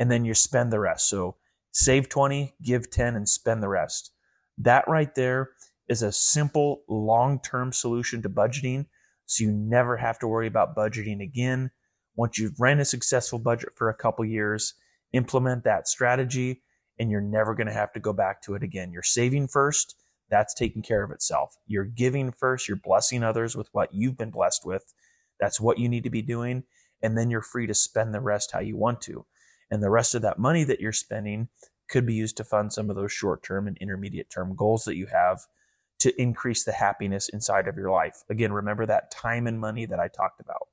And 0.00 0.10
then 0.10 0.24
you 0.24 0.34
spend 0.34 0.72
the 0.72 0.80
rest. 0.80 1.08
So 1.08 1.36
save 1.70 2.08
20, 2.08 2.56
give 2.60 2.90
10 2.90 3.14
and 3.14 3.28
spend 3.28 3.62
the 3.62 3.68
rest. 3.68 4.10
That 4.58 4.88
right 4.88 5.14
there 5.14 5.50
is 5.88 6.02
a 6.02 6.12
simple 6.12 6.82
long-term 6.88 7.72
solution 7.72 8.22
to 8.22 8.28
budgeting 8.28 8.86
so 9.26 9.44
you 9.44 9.52
never 9.52 9.96
have 9.96 10.18
to 10.20 10.28
worry 10.28 10.46
about 10.46 10.76
budgeting 10.76 11.20
again. 11.20 11.70
Once 12.14 12.38
you've 12.38 12.60
ran 12.60 12.78
a 12.78 12.84
successful 12.84 13.38
budget 13.38 13.70
for 13.74 13.88
a 13.88 13.96
couple 13.96 14.24
years, 14.24 14.74
implement 15.12 15.64
that 15.64 15.88
strategy 15.88 16.62
and 16.98 17.10
you're 17.10 17.20
never 17.20 17.54
going 17.54 17.66
to 17.66 17.72
have 17.72 17.92
to 17.92 18.00
go 18.00 18.12
back 18.12 18.40
to 18.42 18.54
it 18.54 18.62
again. 18.62 18.92
You're 18.92 19.02
saving 19.02 19.48
first 19.48 19.96
that's 20.30 20.54
taking 20.54 20.82
care 20.82 21.04
of 21.04 21.10
itself. 21.10 21.56
You're 21.66 21.84
giving 21.84 22.32
first, 22.32 22.68
you're 22.68 22.76
blessing 22.76 23.22
others 23.22 23.56
with 23.56 23.68
what 23.72 23.94
you've 23.94 24.18
been 24.18 24.30
blessed 24.30 24.64
with. 24.64 24.92
That's 25.38 25.60
what 25.60 25.78
you 25.78 25.88
need 25.88 26.04
to 26.04 26.10
be 26.10 26.22
doing. 26.22 26.64
And 27.02 27.16
then 27.16 27.30
you're 27.30 27.42
free 27.42 27.66
to 27.66 27.74
spend 27.74 28.14
the 28.14 28.20
rest 28.20 28.52
how 28.52 28.60
you 28.60 28.76
want 28.76 29.00
to. 29.02 29.26
And 29.70 29.82
the 29.82 29.90
rest 29.90 30.14
of 30.14 30.22
that 30.22 30.38
money 30.38 30.64
that 30.64 30.80
you're 30.80 30.92
spending 30.92 31.48
could 31.88 32.06
be 32.06 32.14
used 32.14 32.36
to 32.38 32.44
fund 32.44 32.72
some 32.72 32.90
of 32.90 32.96
those 32.96 33.12
short 33.12 33.42
term 33.42 33.68
and 33.68 33.76
intermediate 33.78 34.30
term 34.30 34.56
goals 34.56 34.84
that 34.84 34.96
you 34.96 35.06
have 35.06 35.42
to 35.98 36.20
increase 36.20 36.64
the 36.64 36.72
happiness 36.72 37.28
inside 37.28 37.68
of 37.68 37.76
your 37.76 37.90
life. 37.90 38.22
Again, 38.28 38.52
remember 38.52 38.86
that 38.86 39.10
time 39.10 39.46
and 39.46 39.58
money 39.58 39.86
that 39.86 40.00
I 40.00 40.08
talked 40.08 40.40
about. 40.40 40.68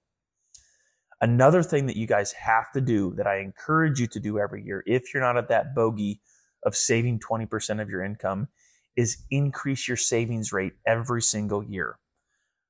Another 1.21 1.63
thing 1.63 1.85
that 1.85 1.95
you 1.95 2.05
guys 2.05 2.33
have 2.33 2.71
to 2.73 2.81
do 2.81 3.13
that 3.15 3.27
I 3.27 3.39
encourage 3.39 3.99
you 3.99 4.07
to 4.07 4.19
do 4.19 4.39
every 4.39 4.63
year, 4.63 4.83
if 4.85 5.13
you're 5.13 5.23
not 5.23 5.37
at 5.37 5.47
that 5.47 5.73
bogey 5.73 6.19
of 6.65 6.75
saving 6.75 7.19
20% 7.19 7.81
of 7.81 7.89
your 7.89 8.03
income, 8.03 8.49
is 8.95 9.23
increase 9.31 9.87
your 9.87 9.97
savings 9.97 10.51
rate 10.51 10.73
every 10.85 11.21
single 11.21 11.63
year. 11.63 11.97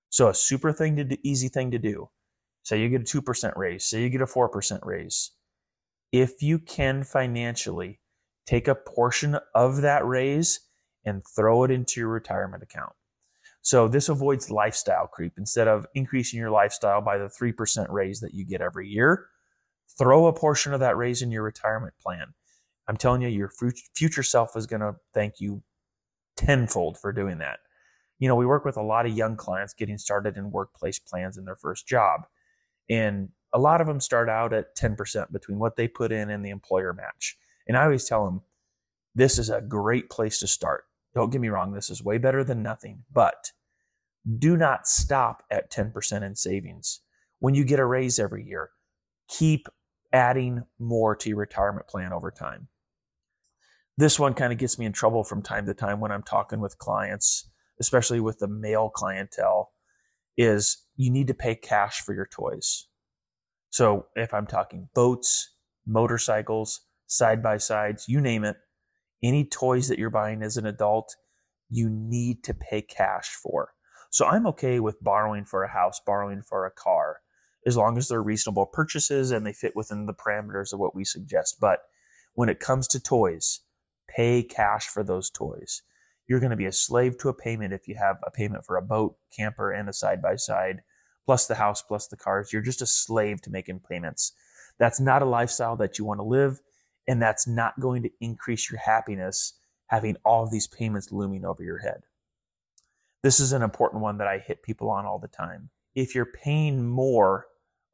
So 0.10 0.30
a 0.30 0.34
super 0.34 0.72
thing 0.72 0.96
to 0.98 1.04
do, 1.04 1.18
easy 1.24 1.50
thing 1.50 1.72
to 1.72 1.80
do. 1.80 2.10
Say 2.62 2.80
you 2.80 2.89
get 2.89 3.02
a 3.02 3.22
2% 3.22 3.58
raise, 3.58 3.86
say 3.86 4.04
you 4.04 4.10
get 4.10 4.22
a 4.22 4.26
4% 4.26 4.80
raise. 4.84 5.32
If 6.12 6.44
you 6.44 6.60
can 6.60 7.04
financially 7.04 8.00
take 8.46 8.68
a 8.68 8.76
portion 8.76 9.39
of 9.56 9.82
that 9.82 10.06
raise 10.06 10.60
and 11.06 11.24
throw 11.36 11.63
it 11.63 11.72
into 11.72 12.00
your 12.00 12.10
retirement 12.10 12.63
account. 12.63 12.94
So 13.62 13.88
this 13.88 14.10
avoids 14.10 14.52
lifestyle 14.52 15.08
creep. 15.08 15.34
Instead 15.38 15.68
of 15.68 15.88
increasing 15.96 16.39
your 16.39 16.52
lifestyle 16.52 17.02
by 17.02 17.18
the 17.18 17.28
3% 17.28 17.86
raise 17.89 18.20
that 18.20 18.34
you 18.34 18.46
get 18.46 18.62
every 18.62 18.88
year, 18.89 19.28
throw 19.98 20.28
a 20.28 20.34
portion 20.34 20.74
of 20.74 20.82
that 20.82 20.98
raise 20.98 21.22
in 21.22 21.32
your 21.32 21.44
retirement 21.44 21.94
plan. 22.02 22.34
I'm 22.88 22.98
telling 22.98 23.22
you, 23.22 23.30
your 23.30 23.52
future 23.96 24.24
self 24.24 24.58
is 24.58 24.68
going 24.68 24.82
to 24.82 24.96
thank 25.13 25.39
you 25.39 25.63
tenfold 26.36 26.98
for 26.98 27.13
doing 27.13 27.38
that. 27.38 27.60
You 28.20 28.28
know, 28.28 28.36
we 28.36 28.46
work 28.46 28.66
with 28.66 28.76
a 28.76 28.84
lot 28.84 29.06
of 29.06 29.16
young 29.16 29.38
clients 29.38 29.74
getting 29.74 29.98
started 29.98 30.36
in 30.36 30.52
workplace 30.52 31.00
plans 31.00 31.38
in 31.38 31.46
their 31.46 31.56
first 31.56 31.88
job. 31.88 32.26
And 32.89 33.30
a 33.54 33.60
lot 33.60 33.80
of 33.80 33.88
them 33.88 34.02
start 34.02 34.30
out 34.30 34.52
at 34.52 34.76
10% 34.76 35.32
between 35.32 35.60
what 35.60 35.78
they 35.78 35.88
put 35.88 36.12
in 36.12 36.30
and 36.30 36.44
the 36.44 36.50
employer 36.50 36.92
match. 36.92 37.38
And 37.68 37.78
I 37.78 37.84
always 37.84 38.06
tell 38.06 38.26
them, 38.26 38.42
this 39.16 39.38
is 39.38 39.50
a 39.50 39.62
great 39.62 40.10
place 40.10 40.39
to 40.39 40.48
start. 40.48 40.84
Don't 41.15 41.32
get 41.32 41.41
me 41.41 41.49
wrong, 41.49 41.73
this 41.73 41.89
is 41.89 42.04
way 42.04 42.17
better 42.17 42.43
than 42.43 42.63
nothing, 42.63 43.04
but 43.12 43.52
do 44.38 44.58
not 44.58 44.88
stop 44.88 45.43
at 45.52 45.71
10% 45.71 46.23
in 46.23 46.36
savings. 46.36 47.02
When 47.39 47.56
you 47.56 47.65
get 47.65 47.80
a 47.80 47.86
raise 47.86 48.19
every 48.19 48.45
year, 48.45 48.69
keep 49.28 49.67
adding 50.12 50.63
more 50.80 51.15
to 51.15 51.30
your 51.30 51.39
retirement 51.39 51.88
plan 51.88 52.13
over 52.13 52.32
time 52.32 52.67
this 53.97 54.19
one 54.19 54.34
kind 54.34 54.52
of 54.52 54.60
gets 54.60 54.80
me 54.80 54.86
in 54.86 54.93
trouble 54.93 55.23
from 55.23 55.41
time 55.41 55.65
to 55.65 55.73
time 55.73 55.99
when 55.99 56.12
I'm 56.12 56.23
talking 56.23 56.60
with 56.60 56.78
clients, 56.78 57.49
especially 57.80 58.19
with 58.19 58.39
the 58.39 58.47
male 58.47 58.89
clientele, 58.89 59.71
is 60.36 60.86
you 60.95 61.12
need 61.12 61.28
to 61.28 61.34
pay 61.34 61.56
cash 61.56 62.02
for 62.02 62.13
your 62.13 62.26
toys. 62.26 62.88
So 63.69 64.08
if 64.15 64.34
I'm 64.34 64.47
talking 64.47 64.89
boats, 64.95 65.52
motorcycles, 65.86 66.82
side 67.06 67.43
by 67.43 67.58
sides, 67.58 68.06
you 68.08 68.19
name 68.19 68.43
it, 68.43 68.58
any 69.24 69.46
toys 69.46 69.88
that 69.88 69.98
you're 69.98 70.10
buying 70.10 70.44
as 70.44 70.58
an 70.58 70.66
adult, 70.66 71.16
you 71.70 71.90
need 71.90 72.44
to 72.44 72.54
pay 72.54 72.82
cash 72.82 73.30
for. 73.30 73.70
So 74.12 74.26
I'm 74.28 74.46
okay 74.48 74.80
with 74.80 75.04
borrowing 75.04 75.46
for 75.46 75.64
a 75.64 75.72
house, 75.72 76.00
borrowing 76.06 76.44
for 76.44 76.66
a 76.66 76.72
car, 76.72 77.22
as 77.66 77.78
long 77.78 77.98
as 77.98 78.10
they're 78.10 78.22
reasonable 78.22 78.68
purchases 78.68 79.32
and 79.32 79.46
they 79.46 79.54
fit 79.54 79.76
within 79.76 80.06
the 80.06 80.14
parameters 80.14 80.74
of 80.74 80.80
what 80.80 80.94
we 80.94 81.04
suggest. 81.04 81.58
But 81.60 81.80
when 82.36 82.50
it 82.50 82.60
comes 82.60 82.88
to 82.90 83.00
toys, 83.00 83.62
pay 84.08 84.44
cash 84.44 84.88
for 84.88 85.04
those 85.04 85.30
toys. 85.30 85.82
You're 86.28 86.40
going 86.40 86.52
to 86.52 86.56
be 86.56 86.66
a 86.66 86.72
slave 86.72 87.18
to 87.20 87.30
a 87.30 87.34
payment 87.34 87.74
if 87.74 87.88
you 87.88 87.96
have 87.96 88.18
a 88.26 88.32
payment 88.32 88.66
for 88.66 88.78
a 88.78 88.82
boat, 88.82 89.18
camper, 89.36 89.72
and 89.72 89.90
a 89.90 89.94
side 89.94 90.22
by 90.22 90.36
side, 90.36 90.82
plus 91.26 91.48
the 91.48 91.56
house, 91.56 91.82
plus 91.82 92.08
the 92.08 92.18
cars. 92.18 92.54
You're 92.54 92.62
just 92.62 92.82
a 92.82 92.86
slave 92.86 93.42
to 93.42 93.50
making 93.50 93.82
payments. 93.90 94.34
That's 94.80 95.00
not 95.00 95.22
a 95.22 95.26
lifestyle 95.26 95.76
that 95.78 95.98
you 95.98 96.06
want 96.06 96.20
to 96.20 96.24
live. 96.24 96.62
And 97.08 97.22
that's 97.22 97.48
not 97.48 97.80
going 97.80 98.04
to 98.04 98.12
increase 98.22 98.72
your 98.72 98.80
happiness 98.80 99.60
having 99.88 100.16
all 100.26 100.44
of 100.44 100.52
these 100.52 100.68
payments 100.68 101.12
looming 101.12 101.46
over 101.46 101.63
your 101.63 101.80
head. 101.80 102.04
This 103.22 103.39
is 103.39 103.54
an 103.54 103.62
important 103.62 104.02
one 104.02 104.18
that 104.18 104.28
I 104.28 104.39
hit 104.39 104.63
people 104.63 104.89
on 104.89 105.06
all 105.06 105.20
the 105.20 105.28
time. 105.28 105.70
If 105.96 106.16
you're 106.16 106.26
paying 106.26 106.89
more 106.89 107.46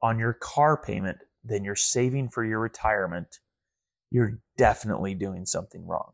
on 0.01 0.19
your 0.19 0.33
car 0.33 0.81
payment 0.81 1.17
than 1.43 1.63
you're 1.63 1.75
saving 1.75 2.29
for 2.29 2.43
your 2.43 2.59
retirement, 2.59 3.39
you're 4.11 4.39
definitely 4.57 5.13
doing 5.13 5.45
something 5.45 5.85
wrong. 5.85 6.13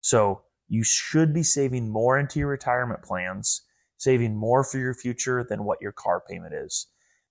So 0.00 0.42
you 0.68 0.84
should 0.84 1.34
be 1.34 1.42
saving 1.42 1.90
more 1.90 2.18
into 2.18 2.38
your 2.38 2.48
retirement 2.48 3.02
plans, 3.02 3.62
saving 3.98 4.36
more 4.36 4.64
for 4.64 4.78
your 4.78 4.94
future 4.94 5.44
than 5.48 5.64
what 5.64 5.82
your 5.82 5.92
car 5.92 6.22
payment 6.26 6.54
is 6.54 6.86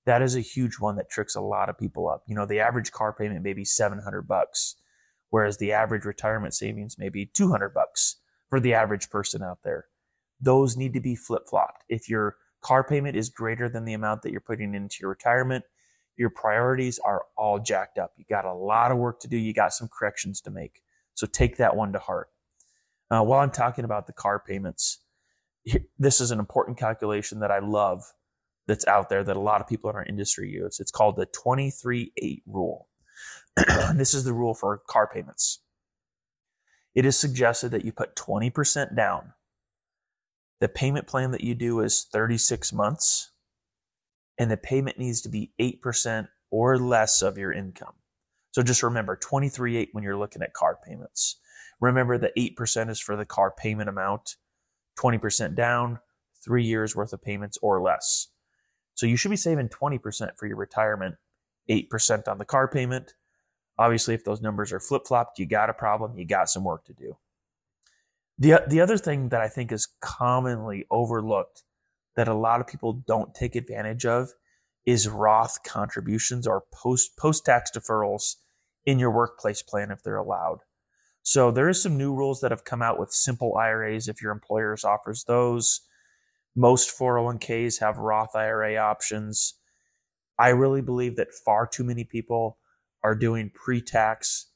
that 0.05 0.21
is 0.21 0.35
a 0.35 0.41
huge 0.41 0.79
one 0.79 0.95
that 0.97 1.09
tricks 1.09 1.35
a 1.35 1.41
lot 1.41 1.69
of 1.69 1.77
people 1.77 2.09
up. 2.09 2.23
You 2.27 2.35
know, 2.35 2.45
the 2.45 2.59
average 2.59 2.91
car 2.91 3.13
payment 3.13 3.43
may 3.43 3.53
be 3.53 3.65
700 3.65 4.23
bucks, 4.27 4.75
whereas 5.29 5.57
the 5.57 5.71
average 5.71 6.05
retirement 6.05 6.53
savings 6.53 6.97
may 6.97 7.09
be 7.09 7.25
200 7.25 7.73
bucks 7.73 8.17
for 8.49 8.59
the 8.59 8.73
average 8.73 9.09
person 9.09 9.41
out 9.41 9.59
there. 9.63 9.85
Those 10.41 10.75
need 10.75 10.93
to 10.93 10.99
be 10.99 11.15
flip 11.15 11.43
flopped. 11.49 11.83
If 11.87 12.09
your 12.09 12.35
car 12.61 12.83
payment 12.83 13.15
is 13.15 13.29
greater 13.29 13.69
than 13.69 13.85
the 13.85 13.93
amount 13.93 14.23
that 14.23 14.31
you're 14.31 14.41
putting 14.41 14.75
into 14.75 14.97
your 15.01 15.09
retirement, 15.09 15.63
your 16.17 16.29
priorities 16.29 16.99
are 16.99 17.23
all 17.37 17.59
jacked 17.59 17.97
up. 17.97 18.13
You 18.17 18.25
got 18.29 18.45
a 18.45 18.53
lot 18.53 18.91
of 18.91 18.97
work 18.97 19.19
to 19.21 19.27
do. 19.27 19.37
You 19.37 19.53
got 19.53 19.73
some 19.73 19.87
corrections 19.87 20.41
to 20.41 20.51
make. 20.51 20.81
So 21.15 21.27
take 21.27 21.57
that 21.57 21.75
one 21.75 21.93
to 21.93 21.99
heart. 21.99 22.29
Uh, 23.09 23.23
while 23.23 23.39
I'm 23.39 23.51
talking 23.51 23.85
about 23.85 24.07
the 24.07 24.13
car 24.13 24.39
payments, 24.45 24.99
this 25.97 26.19
is 26.19 26.31
an 26.31 26.39
important 26.39 26.77
calculation 26.77 27.39
that 27.39 27.51
I 27.51 27.59
love 27.59 28.03
that's 28.67 28.87
out 28.87 29.09
there 29.09 29.23
that 29.23 29.35
a 29.35 29.41
lot 29.41 29.61
of 29.61 29.67
people 29.67 29.89
in 29.89 29.95
our 29.95 30.05
industry 30.05 30.49
use. 30.49 30.79
It's 30.79 30.91
called 30.91 31.15
the 31.15 31.27
23-8 31.27 32.43
rule. 32.47 32.87
this 33.95 34.13
is 34.13 34.23
the 34.23 34.33
rule 34.33 34.53
for 34.53 34.81
car 34.87 35.09
payments. 35.11 35.59
It 36.95 37.05
is 37.05 37.17
suggested 37.17 37.71
that 37.71 37.85
you 37.85 37.91
put 37.91 38.15
20% 38.15 38.95
down. 38.95 39.33
The 40.59 40.69
payment 40.69 41.07
plan 41.07 41.31
that 41.31 41.43
you 41.43 41.55
do 41.55 41.81
is 41.81 42.07
36 42.11 42.71
months, 42.71 43.31
and 44.37 44.49
the 44.49 44.57
payment 44.57 44.97
needs 44.97 45.21
to 45.21 45.29
be 45.29 45.51
8% 45.59 46.27
or 46.51 46.77
less 46.77 47.21
of 47.21 47.37
your 47.37 47.51
income. 47.51 47.93
So 48.51 48.61
just 48.61 48.83
remember 48.83 49.17
23.8 49.17 49.89
when 49.91 50.03
you're 50.03 50.17
looking 50.17 50.43
at 50.43 50.53
car 50.53 50.77
payments. 50.85 51.39
Remember 51.81 52.17
that 52.17 52.35
8% 52.37 52.89
is 52.89 52.99
for 52.99 53.15
the 53.15 53.25
car 53.25 53.51
payment 53.51 53.89
amount, 53.89 54.35
20% 54.99 55.55
down, 55.55 55.99
three 56.43 56.63
years 56.63 56.95
worth 56.95 57.11
of 57.11 57.21
payments 57.21 57.57
or 57.61 57.81
less. 57.81 58.27
So 58.95 59.05
you 59.05 59.17
should 59.17 59.31
be 59.31 59.37
saving 59.37 59.69
20% 59.69 60.37
for 60.37 60.47
your 60.47 60.57
retirement, 60.57 61.15
8% 61.69 62.27
on 62.27 62.37
the 62.37 62.45
car 62.45 62.67
payment. 62.67 63.13
Obviously, 63.77 64.13
if 64.13 64.23
those 64.23 64.41
numbers 64.41 64.71
are 64.71 64.79
flip 64.79 65.07
flopped, 65.07 65.39
you 65.39 65.45
got 65.45 65.69
a 65.69 65.73
problem, 65.73 66.17
you 66.17 66.25
got 66.25 66.49
some 66.49 66.63
work 66.63 66.85
to 66.85 66.93
do. 66.93 67.17
The, 68.37 68.63
the 68.67 68.81
other 68.81 68.97
thing 68.97 69.29
that 69.29 69.41
I 69.41 69.47
think 69.47 69.71
is 69.71 69.87
commonly 70.01 70.85
overlooked 70.91 71.63
that 72.15 72.27
a 72.27 72.33
lot 72.33 72.61
of 72.61 72.67
people 72.67 72.93
don't 72.93 73.33
take 73.33 73.55
advantage 73.55 74.05
of 74.05 74.29
is 74.85 75.07
Roth 75.07 75.63
contributions 75.63 76.45
or 76.45 76.63
post 76.71 77.17
post 77.17 77.45
tax 77.45 77.71
deferrals 77.71 78.35
in 78.85 78.99
your 78.99 79.11
workplace 79.11 79.61
plan 79.61 79.91
if 79.91 80.03
they're 80.03 80.17
allowed. 80.17 80.59
So 81.21 81.51
there 81.51 81.69
is 81.69 81.81
some 81.81 81.97
new 81.97 82.13
rules 82.13 82.41
that 82.41 82.51
have 82.51 82.65
come 82.65 82.81
out 82.81 82.99
with 82.99 83.11
simple 83.11 83.55
IRAs 83.55 84.09
if 84.09 84.21
your 84.21 84.33
employer 84.33 84.75
offers 84.83 85.23
those. 85.23 85.81
Most 86.55 86.97
401ks 86.97 87.79
have 87.79 87.97
Roth 87.97 88.35
IRA 88.35 88.75
options. 88.77 89.55
I 90.37 90.49
really 90.49 90.81
believe 90.81 91.15
that 91.15 91.31
far 91.31 91.67
too 91.67 91.83
many 91.83 92.03
people 92.03 92.57
are 93.03 93.15
doing 93.15 93.51
pre 93.53 93.81
tax 93.81 94.49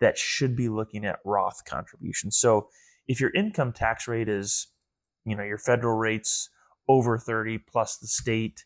that 0.00 0.18
should 0.18 0.56
be 0.56 0.68
looking 0.68 1.04
at 1.04 1.20
Roth 1.24 1.64
contributions. 1.66 2.36
So 2.36 2.68
if 3.06 3.20
your 3.20 3.30
income 3.30 3.72
tax 3.72 4.08
rate 4.08 4.28
is, 4.28 4.68
you 5.24 5.36
know, 5.36 5.44
your 5.44 5.58
federal 5.58 5.96
rates 5.96 6.50
over 6.88 7.18
30 7.18 7.58
plus 7.58 7.96
the 7.96 8.06
state, 8.06 8.64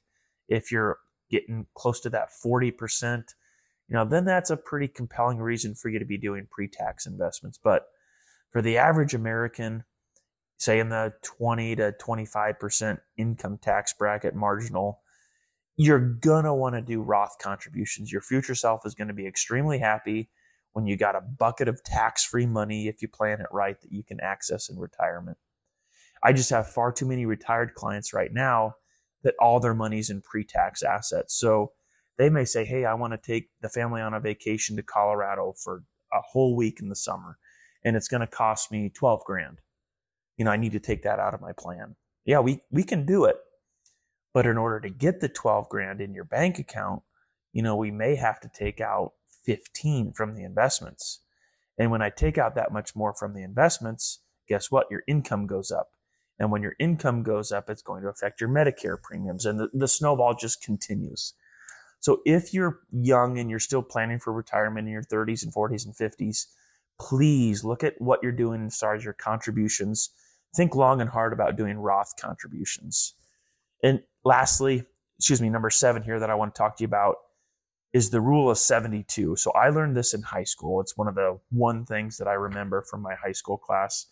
if 0.49 0.73
you're 0.73 0.99
getting 1.31 1.67
close 1.75 2.01
to 2.01 2.11
that 2.11 2.29
40%, 2.45 3.25
you 3.89 3.95
know, 3.95 4.05
then 4.05 4.25
that's 4.25 4.51
a 4.51 4.57
pretty 4.57 4.89
compelling 4.89 5.39
reason 5.39 5.75
for 5.75 5.89
you 5.89 5.99
to 5.99 6.05
be 6.05 6.19
doing 6.19 6.47
pre 6.51 6.69
tax 6.69 7.07
investments. 7.07 7.59
But 7.63 7.87
for 8.51 8.63
the 8.63 8.77
average 8.77 9.15
American, 9.15 9.85
say 10.59 10.81
in 10.81 10.89
the 10.91 11.15
20 11.23 11.77
to 11.77 11.95
25% 12.01 12.99
income 13.17 13.59
tax 13.63 13.95
bracket 13.95 14.35
marginal, 14.35 15.01
you're 15.77 16.01
going 16.01 16.45
to 16.45 16.53
want 16.53 16.75
to 16.75 16.83
do 16.83 17.01
Roth 17.01 17.37
contributions. 17.41 18.13
Your 18.13 18.21
future 18.21 18.57
self 18.57 18.85
is 18.85 18.97
going 18.97 19.09
to 19.09 19.15
be 19.15 19.27
extremely 19.27 19.79
happy 19.79 20.29
when 20.73 20.87
you 20.87 20.97
got 20.97 21.15
a 21.15 21.21
bucket 21.21 21.69
of 21.69 21.83
tax 21.85 22.25
free 22.25 22.45
money, 22.45 22.89
if 22.89 23.01
you 23.01 23.09
plan 23.09 23.41
it 23.41 23.47
right, 23.53 23.81
that 23.81 23.93
you 23.93 24.03
can 24.03 24.21
access 24.21 24.69
in 24.69 24.79
retirement. 24.79 25.39
I 26.23 26.33
just 26.33 26.51
have 26.51 26.69
far 26.69 26.91
too 26.91 27.07
many 27.07 27.25
retired 27.25 27.75
clients 27.75 28.13
right 28.13 28.33
now 28.33 28.75
that 29.23 29.35
all 29.41 29.61
their 29.61 29.75
money's 29.75 30.11
in 30.11 30.21
pre 30.21 30.45
tax 30.45 30.83
assets. 30.83 31.39
So 31.39 31.73
they 32.17 32.29
may 32.29 32.45
say, 32.45 32.65
Hey, 32.65 32.85
I 32.85 32.95
want 32.95 33.13
to 33.13 33.19
take 33.19 33.51
the 33.63 33.69
family 33.69 34.01
on 34.01 34.15
a 34.15 34.21
vacation 34.21 34.75
to 34.77 34.83
Colorado 34.83 35.55
for 35.57 35.85
a 36.13 36.21
whole 36.21 36.57
week 36.57 36.81
in 36.81 36.89
the 36.89 36.97
summer, 36.97 37.39
and 37.85 37.97
it's 37.97 38.09
going 38.09 38.21
to 38.21 38.27
cost 38.27 38.73
me 38.73 38.91
12 38.93 39.25
grand 39.25 39.59
you 40.39 40.45
know, 40.45 40.51
I 40.51 40.57
need 40.57 40.73
to 40.73 40.81
take 40.81 41.03
that 41.03 41.19
out 41.19 41.35
of 41.35 41.43
my 41.43 41.53
plan. 41.53 41.97
Yeah, 42.25 42.41
we, 42.41 42.63
we 42.71 42.85
can 42.85 43.05
do 43.05 43.25
it. 43.25 43.37
But 44.33 44.47
in 44.47 44.57
order 44.57 44.81
to 44.81 44.89
get 44.89 45.21
the 45.21 45.29
12 45.29 45.69
grand 45.69 46.01
in 46.01 46.15
your 46.15 46.25
bank 46.25 46.59
account, 46.59 47.03
you 47.53 47.63
know, 47.63 47.77
we 47.77 47.91
may 47.91 48.15
have 48.15 48.41
to 48.41 48.51
take 48.55 48.81
out 48.81 49.13
15 49.45 50.13
from 50.13 50.35
the 50.35 50.45
investments. 50.45 51.21
And 51.77 51.91
when 51.91 52.03
I 52.03 52.11
take 52.11 52.39
out 52.39 52.55
that 52.55 52.73
much 52.73 52.95
more 52.95 53.15
from 53.15 53.35
the 53.35 53.43
investments, 53.43 54.21
guess 54.49 54.71
what? 54.71 54.87
Your 54.91 55.03
income 55.09 55.47
goes 55.47 55.71
up. 55.71 55.89
And 56.39 56.53
when 56.53 56.63
your 56.63 56.75
income 56.79 57.25
goes 57.25 57.51
up, 57.51 57.69
it's 57.69 57.83
going 57.83 58.03
to 58.03 58.09
affect 58.09 58.41
your 58.41 58.51
Medicare 58.51 59.01
premiums. 59.01 59.45
And 59.45 59.59
the, 59.59 59.69
the 59.73 59.89
snowball 59.89 60.35
just 60.35 60.63
continues. 60.63 61.35
So 62.01 62.21
if 62.25 62.55
you're 62.55 62.79
young 62.93 63.39
and 63.39 63.51
you're 63.51 63.59
still 63.59 63.83
planning 63.83 64.21
for 64.21 64.33
retirement 64.33 64.87
in 64.87 64.93
your 64.93 65.03
30s 65.03 65.43
and 65.43 65.53
40s 65.53 65.85
and 65.85 65.97
50s, 65.97 66.47
please 67.01 67.65
look 67.65 67.83
at 67.83 68.01
what 68.01 68.21
you're 68.23 68.31
doing 68.31 68.67
as 68.67 68.77
far 68.77 68.95
as 68.95 69.05
your 69.05 69.15
contributions 69.15 70.11
think 70.55 70.75
long 70.75 71.01
and 71.01 71.11
hard 71.11 71.33
about 71.33 71.57
doing 71.57 71.79
Roth 71.79 72.15
contributions. 72.21 73.15
And 73.83 74.03
lastly, 74.25 74.85
excuse 75.19 75.41
me, 75.41 75.49
number 75.49 75.71
seven 75.71 76.03
here 76.03 76.21
that 76.21 76.31
I 76.31 76.35
want 76.35 76.55
to 76.55 76.59
talk 76.59 76.77
to 76.77 76.83
you 76.83 76.89
about 76.89 77.17
is 77.93 78.11
the 78.11 78.21
rule 78.21 78.51
of 78.51 78.59
72. 78.59 79.37
So 79.37 79.51
I 79.53 79.71
learned 79.71 79.97
this 79.97 80.13
in 80.13 80.23
high 80.23 80.45
school. 80.45 80.81
It's 80.81 80.97
one 80.97 81.09
of 81.09 81.15
the 81.15 81.39
one 81.51 81.85
things 81.85 82.19
that 82.19 82.29
I 82.29 82.35
remember 82.35 82.83
from 82.83 83.03
my 83.03 83.15
high 83.15 83.33
school 83.33 83.57
class. 83.57 84.07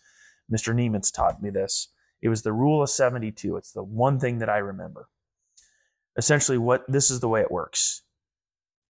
Mr. 0.51 0.73
Niemitz 0.73 1.13
taught 1.13 1.41
me 1.41 1.49
this. 1.49 1.89
It 2.21 2.29
was 2.29 2.41
the 2.41 2.53
rule 2.53 2.81
of 2.81 2.89
72. 2.89 3.55
It's 3.57 3.71
the 3.71 3.83
one 3.83 4.19
thing 4.19 4.39
that 4.39 4.49
I 4.49 4.57
remember. 4.57 5.09
Essentially, 6.17 6.57
what 6.57 6.83
this 6.87 7.11
is 7.11 7.19
the 7.19 7.27
way 7.27 7.41
it 7.41 7.51
works. 7.51 8.01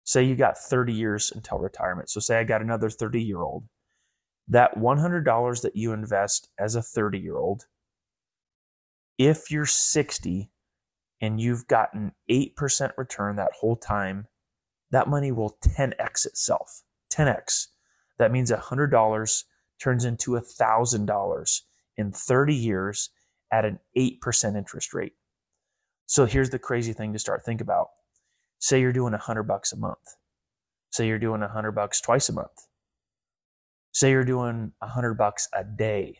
Say 0.05 0.23
you 0.23 0.35
got 0.35 0.57
30 0.57 0.93
years 0.93 1.31
until 1.35 1.59
retirement. 1.59 2.09
So 2.09 2.19
say 2.19 2.39
I 2.39 2.43
got 2.45 2.61
another 2.61 2.89
30 2.89 3.21
year 3.21 3.41
old 3.41 3.65
that 4.49 4.75
$100 4.77 5.61
that 5.61 5.75
you 5.75 5.93
invest 5.93 6.49
as 6.59 6.75
a 6.75 6.81
30 6.81 7.19
year 7.19 7.37
old, 7.37 7.65
if 9.17 9.51
you're 9.51 9.65
60 9.65 10.51
and 11.21 11.39
you've 11.39 11.67
gotten 11.67 12.13
8% 12.29 12.91
return 12.97 13.35
that 13.35 13.51
whole 13.59 13.75
time, 13.75 14.27
that 14.91 15.07
money 15.07 15.31
will 15.31 15.57
10x 15.63 16.25
itself. 16.25 16.81
10x. 17.13 17.67
That 18.17 18.31
means 18.31 18.51
$100 18.51 19.43
turns 19.81 20.05
into 20.05 20.31
$1,000 20.31 21.61
in 21.97 22.11
30 22.11 22.55
years 22.55 23.09
at 23.51 23.65
an 23.65 23.79
8% 23.95 24.57
interest 24.57 24.93
rate. 24.93 25.13
So 26.05 26.25
here's 26.25 26.49
the 26.49 26.59
crazy 26.59 26.93
thing 26.93 27.13
to 27.13 27.19
start 27.19 27.45
think 27.45 27.61
about. 27.61 27.89
Say 28.57 28.81
you're 28.81 28.91
doing 28.91 29.11
100 29.11 29.43
bucks 29.43 29.71
a 29.71 29.77
month. 29.77 30.15
Say 30.89 31.07
you're 31.07 31.19
doing 31.19 31.41
100 31.41 31.71
bucks 31.73 32.01
twice 32.01 32.29
a 32.29 32.33
month 32.33 32.68
say 33.91 34.11
you're 34.11 34.25
doing 34.25 34.73
a 34.81 34.87
hundred 34.87 35.15
bucks 35.15 35.47
a 35.53 35.63
day, 35.63 36.19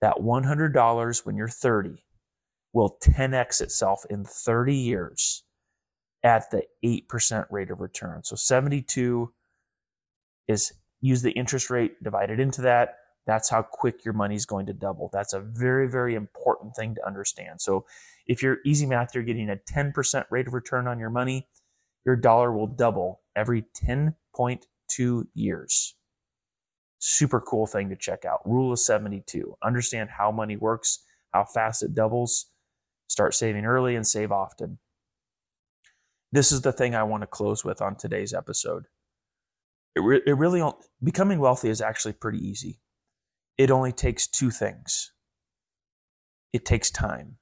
that 0.00 0.16
$100 0.18 1.26
when 1.26 1.36
you're 1.36 1.48
30 1.48 2.04
will 2.72 2.98
10x 3.02 3.60
itself 3.60 4.04
in 4.10 4.24
30 4.24 4.74
years 4.74 5.44
at 6.22 6.50
the 6.50 6.64
8% 6.84 7.46
rate 7.50 7.70
of 7.70 7.80
return. 7.80 8.22
So 8.24 8.36
72 8.36 9.32
is 10.48 10.72
use 11.00 11.22
the 11.22 11.32
interest 11.32 11.70
rate 11.70 12.02
divided 12.02 12.40
into 12.40 12.62
that. 12.62 12.96
That's 13.26 13.48
how 13.48 13.62
quick 13.62 14.04
your 14.04 14.14
money 14.14 14.34
is 14.34 14.44
going 14.44 14.66
to 14.66 14.72
double. 14.72 15.08
That's 15.12 15.32
a 15.32 15.40
very, 15.40 15.88
very 15.88 16.14
important 16.14 16.74
thing 16.76 16.94
to 16.96 17.06
understand. 17.06 17.60
So 17.60 17.86
if 18.26 18.42
you're 18.42 18.58
easy 18.64 18.86
math, 18.86 19.14
you're 19.14 19.22
getting 19.22 19.50
a 19.50 19.56
10% 19.56 20.24
rate 20.30 20.46
of 20.46 20.54
return 20.54 20.86
on 20.88 20.98
your 20.98 21.10
money, 21.10 21.48
your 22.04 22.16
dollar 22.16 22.52
will 22.52 22.66
double 22.66 23.20
every 23.34 23.64
10.2 23.82 25.24
years. 25.34 25.94
Super 27.06 27.38
cool 27.38 27.66
thing 27.66 27.90
to 27.90 27.96
check 27.96 28.24
out. 28.24 28.40
Rule 28.46 28.72
of 28.72 28.78
72. 28.78 29.58
Understand 29.62 30.08
how 30.08 30.32
money 30.32 30.56
works, 30.56 31.00
how 31.34 31.44
fast 31.44 31.82
it 31.82 31.94
doubles. 31.94 32.46
Start 33.08 33.34
saving 33.34 33.66
early 33.66 33.94
and 33.94 34.06
save 34.06 34.32
often. 34.32 34.78
This 36.32 36.50
is 36.50 36.62
the 36.62 36.72
thing 36.72 36.94
I 36.94 37.02
want 37.02 37.22
to 37.22 37.26
close 37.26 37.62
with 37.62 37.82
on 37.82 37.96
today's 37.96 38.32
episode. 38.32 38.86
It, 39.94 40.00
re- 40.00 40.22
it 40.26 40.32
really, 40.32 40.66
becoming 41.02 41.40
wealthy 41.40 41.68
is 41.68 41.82
actually 41.82 42.14
pretty 42.14 42.38
easy. 42.38 42.80
It 43.58 43.70
only 43.70 43.92
takes 43.92 44.26
two 44.26 44.50
things 44.50 45.12
it 46.54 46.64
takes 46.64 46.90
time. 46.90 47.36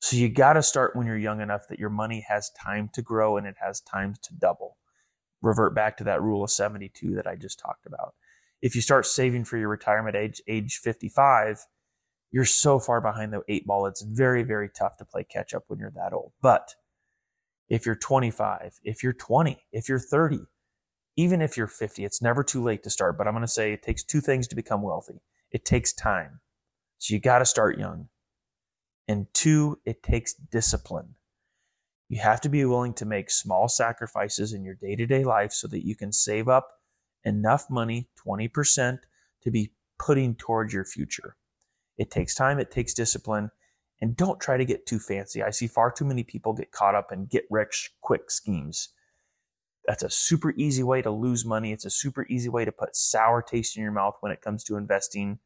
So 0.00 0.16
you 0.16 0.28
got 0.28 0.54
to 0.54 0.62
start 0.62 0.94
when 0.94 1.06
you're 1.06 1.16
young 1.16 1.40
enough 1.40 1.68
that 1.70 1.78
your 1.78 1.88
money 1.88 2.26
has 2.28 2.50
time 2.50 2.90
to 2.92 3.00
grow 3.00 3.38
and 3.38 3.46
it 3.46 3.54
has 3.64 3.80
time 3.80 4.16
to 4.20 4.34
double. 4.34 4.76
Revert 5.40 5.74
back 5.74 5.96
to 5.96 6.04
that 6.04 6.20
rule 6.20 6.44
of 6.44 6.50
72 6.50 7.14
that 7.14 7.26
I 7.26 7.36
just 7.36 7.58
talked 7.58 7.86
about. 7.86 8.14
If 8.64 8.74
you 8.74 8.80
start 8.80 9.04
saving 9.04 9.44
for 9.44 9.58
your 9.58 9.68
retirement 9.68 10.16
age, 10.16 10.40
age 10.48 10.80
55, 10.82 11.66
you're 12.30 12.46
so 12.46 12.78
far 12.78 13.02
behind 13.02 13.30
the 13.30 13.42
eight 13.46 13.66
ball. 13.66 13.84
It's 13.84 14.00
very, 14.00 14.42
very 14.42 14.70
tough 14.70 14.96
to 14.96 15.04
play 15.04 15.22
catch 15.22 15.52
up 15.52 15.64
when 15.66 15.78
you're 15.78 15.92
that 15.94 16.14
old. 16.14 16.32
But 16.40 16.74
if 17.68 17.84
you're 17.84 17.94
25, 17.94 18.80
if 18.82 19.02
you're 19.02 19.12
20, 19.12 19.58
if 19.70 19.86
you're 19.90 19.98
30, 19.98 20.46
even 21.14 21.42
if 21.42 21.58
you're 21.58 21.66
50, 21.66 22.06
it's 22.06 22.22
never 22.22 22.42
too 22.42 22.62
late 22.62 22.82
to 22.84 22.90
start. 22.90 23.18
But 23.18 23.26
I'm 23.26 23.34
going 23.34 23.42
to 23.42 23.48
say 23.48 23.74
it 23.74 23.82
takes 23.82 24.02
two 24.02 24.22
things 24.22 24.48
to 24.48 24.56
become 24.56 24.80
wealthy. 24.80 25.20
It 25.50 25.66
takes 25.66 25.92
time. 25.92 26.40
So 26.96 27.12
you 27.12 27.20
got 27.20 27.40
to 27.40 27.44
start 27.44 27.78
young. 27.78 28.08
And 29.06 29.26
two, 29.34 29.78
it 29.84 30.02
takes 30.02 30.32
discipline. 30.32 31.16
You 32.08 32.22
have 32.22 32.40
to 32.40 32.48
be 32.48 32.64
willing 32.64 32.94
to 32.94 33.04
make 33.04 33.30
small 33.30 33.68
sacrifices 33.68 34.54
in 34.54 34.64
your 34.64 34.74
day 34.74 34.96
to 34.96 35.04
day 35.04 35.22
life 35.22 35.52
so 35.52 35.68
that 35.68 35.84
you 35.84 35.94
can 35.94 36.14
save 36.14 36.48
up 36.48 36.66
enough 37.24 37.70
money, 37.70 38.08
20%, 38.24 38.98
to 39.42 39.50
be 39.50 39.72
putting 39.98 40.34
towards 40.34 40.72
your 40.72 40.84
future. 40.84 41.36
It 41.96 42.10
takes 42.10 42.34
time, 42.34 42.58
it 42.58 42.70
takes 42.70 42.94
discipline, 42.94 43.50
and 44.00 44.16
don't 44.16 44.40
try 44.40 44.56
to 44.56 44.64
get 44.64 44.86
too 44.86 44.98
fancy. 44.98 45.42
I 45.42 45.50
see 45.50 45.66
far 45.66 45.90
too 45.90 46.04
many 46.04 46.24
people 46.24 46.52
get 46.52 46.72
caught 46.72 46.94
up 46.94 47.12
in 47.12 47.26
get 47.26 47.44
rich 47.50 47.92
quick 48.00 48.30
schemes. 48.30 48.88
That's 49.86 50.02
a 50.02 50.10
super 50.10 50.52
easy 50.56 50.82
way 50.82 51.02
to 51.02 51.10
lose 51.10 51.44
money. 51.44 51.72
It's 51.72 51.84
a 51.84 51.90
super 51.90 52.26
easy 52.28 52.48
way 52.48 52.64
to 52.64 52.72
put 52.72 52.96
sour 52.96 53.42
taste 53.42 53.76
in 53.76 53.82
your 53.82 53.92
mouth 53.92 54.16
when 54.20 54.32
it 54.32 54.40
comes 54.40 54.64
to 54.64 54.76
investing. 54.76 55.38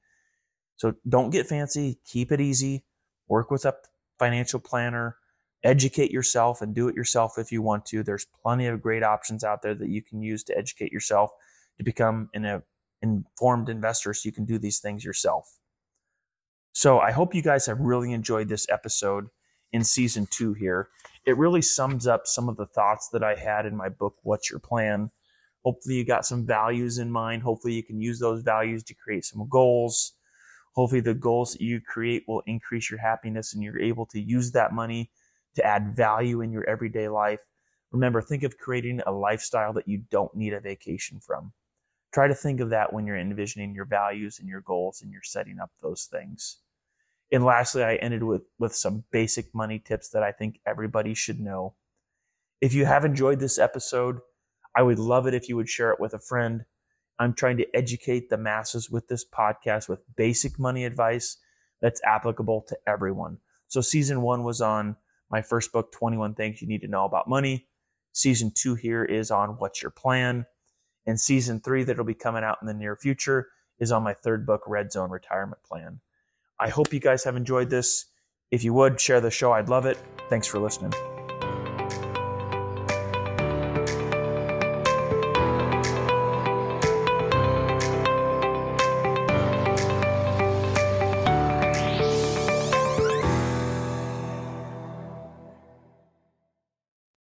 So 0.76 0.94
don't 1.08 1.30
get 1.30 1.46
fancy, 1.46 1.98
keep 2.06 2.30
it 2.30 2.40
easy, 2.40 2.84
work 3.26 3.50
with 3.50 3.64
a 3.64 3.74
financial 4.18 4.60
planner, 4.60 5.16
educate 5.64 6.12
yourself 6.12 6.62
and 6.62 6.74
do 6.74 6.88
it 6.88 6.94
yourself 6.94 7.36
if 7.36 7.50
you 7.50 7.62
want 7.62 7.84
to. 7.86 8.02
There's 8.02 8.26
plenty 8.42 8.66
of 8.66 8.80
great 8.80 9.02
options 9.02 9.42
out 9.42 9.62
there 9.62 9.74
that 9.74 9.88
you 9.88 10.02
can 10.02 10.22
use 10.22 10.44
to 10.44 10.56
educate 10.56 10.92
yourself 10.92 11.30
to 11.78 11.84
become 11.84 12.28
an 12.34 12.44
uh, 12.44 12.60
informed 13.02 13.68
investor 13.68 14.12
so 14.12 14.26
you 14.26 14.32
can 14.32 14.44
do 14.44 14.58
these 14.58 14.80
things 14.80 15.04
yourself. 15.04 15.58
So 16.72 16.98
I 16.98 17.10
hope 17.12 17.34
you 17.34 17.42
guys 17.42 17.66
have 17.66 17.80
really 17.80 18.12
enjoyed 18.12 18.48
this 18.48 18.68
episode 18.68 19.28
in 19.72 19.84
season 19.84 20.26
two 20.30 20.52
here. 20.54 20.88
It 21.26 21.36
really 21.36 21.62
sums 21.62 22.06
up 22.06 22.26
some 22.26 22.48
of 22.48 22.56
the 22.56 22.66
thoughts 22.66 23.08
that 23.12 23.22
I 23.22 23.34
had 23.34 23.66
in 23.66 23.76
my 23.76 23.88
book, 23.88 24.14
What's 24.22 24.50
Your 24.50 24.60
Plan? 24.60 25.10
Hopefully, 25.64 25.96
you 25.96 26.04
got 26.04 26.24
some 26.24 26.46
values 26.46 26.98
in 26.98 27.10
mind. 27.10 27.42
Hopefully, 27.42 27.74
you 27.74 27.82
can 27.82 28.00
use 28.00 28.18
those 28.18 28.42
values 28.42 28.82
to 28.84 28.94
create 28.94 29.24
some 29.24 29.48
goals. 29.48 30.14
Hopefully, 30.74 31.00
the 31.00 31.14
goals 31.14 31.52
that 31.52 31.60
you 31.60 31.80
create 31.80 32.24
will 32.28 32.42
increase 32.46 32.90
your 32.90 33.00
happiness 33.00 33.52
and 33.52 33.62
you're 33.62 33.80
able 33.80 34.06
to 34.06 34.20
use 34.20 34.52
that 34.52 34.72
money 34.72 35.10
to 35.56 35.64
add 35.64 35.94
value 35.94 36.40
in 36.40 36.52
your 36.52 36.64
everyday 36.68 37.08
life. 37.08 37.40
Remember, 37.90 38.22
think 38.22 38.44
of 38.44 38.56
creating 38.56 39.00
a 39.06 39.12
lifestyle 39.12 39.72
that 39.72 39.88
you 39.88 40.04
don't 40.10 40.34
need 40.34 40.52
a 40.52 40.60
vacation 40.60 41.20
from. 41.20 41.52
Try 42.12 42.28
to 42.28 42.34
think 42.34 42.60
of 42.60 42.70
that 42.70 42.92
when 42.92 43.06
you're 43.06 43.18
envisioning 43.18 43.74
your 43.74 43.84
values 43.84 44.38
and 44.38 44.48
your 44.48 44.62
goals 44.62 45.02
and 45.02 45.12
you're 45.12 45.22
setting 45.22 45.58
up 45.58 45.70
those 45.82 46.04
things. 46.04 46.58
And 47.30 47.44
lastly, 47.44 47.84
I 47.84 47.96
ended 47.96 48.22
with, 48.22 48.42
with 48.58 48.74
some 48.74 49.04
basic 49.10 49.54
money 49.54 49.78
tips 49.78 50.08
that 50.10 50.22
I 50.22 50.32
think 50.32 50.60
everybody 50.66 51.12
should 51.14 51.40
know. 51.40 51.74
If 52.60 52.72
you 52.72 52.86
have 52.86 53.04
enjoyed 53.04 53.40
this 53.40 53.58
episode, 53.58 54.20
I 54.74 54.82
would 54.82 54.98
love 54.98 55.26
it 55.26 55.34
if 55.34 55.48
you 55.48 55.56
would 55.56 55.68
share 55.68 55.90
it 55.90 56.00
with 56.00 56.14
a 56.14 56.18
friend. 56.18 56.64
I'm 57.18 57.34
trying 57.34 57.58
to 57.58 57.76
educate 57.76 58.30
the 58.30 58.38
masses 58.38 58.90
with 58.90 59.08
this 59.08 59.24
podcast 59.24 59.88
with 59.88 60.04
basic 60.16 60.58
money 60.58 60.84
advice 60.84 61.36
that's 61.80 62.00
applicable 62.04 62.62
to 62.68 62.78
everyone. 62.86 63.38
So 63.66 63.80
season 63.80 64.22
one 64.22 64.44
was 64.44 64.60
on 64.60 64.96
my 65.30 65.42
first 65.42 65.72
book, 65.72 65.92
21 65.92 66.34
Things 66.34 66.62
You 66.62 66.68
Need 66.68 66.80
to 66.82 66.88
Know 66.88 67.04
About 67.04 67.28
Money. 67.28 67.66
Season 68.12 68.50
two 68.54 68.74
here 68.74 69.04
is 69.04 69.30
on 69.30 69.50
What's 69.58 69.82
Your 69.82 69.90
Plan? 69.90 70.46
And 71.08 71.18
season 71.18 71.60
three, 71.60 71.84
that'll 71.84 72.04
be 72.04 72.12
coming 72.12 72.44
out 72.44 72.58
in 72.60 72.68
the 72.68 72.74
near 72.74 72.94
future, 72.94 73.48
is 73.78 73.90
on 73.90 74.02
my 74.02 74.12
third 74.12 74.44
book, 74.44 74.64
Red 74.66 74.92
Zone 74.92 75.10
Retirement 75.10 75.62
Plan. 75.62 76.00
I 76.60 76.68
hope 76.68 76.92
you 76.92 77.00
guys 77.00 77.24
have 77.24 77.34
enjoyed 77.34 77.70
this. 77.70 78.04
If 78.50 78.62
you 78.62 78.74
would 78.74 79.00
share 79.00 79.22
the 79.22 79.30
show, 79.30 79.52
I'd 79.52 79.70
love 79.70 79.86
it. 79.86 79.96
Thanks 80.28 80.46
for 80.46 80.58
listening. 80.58 80.92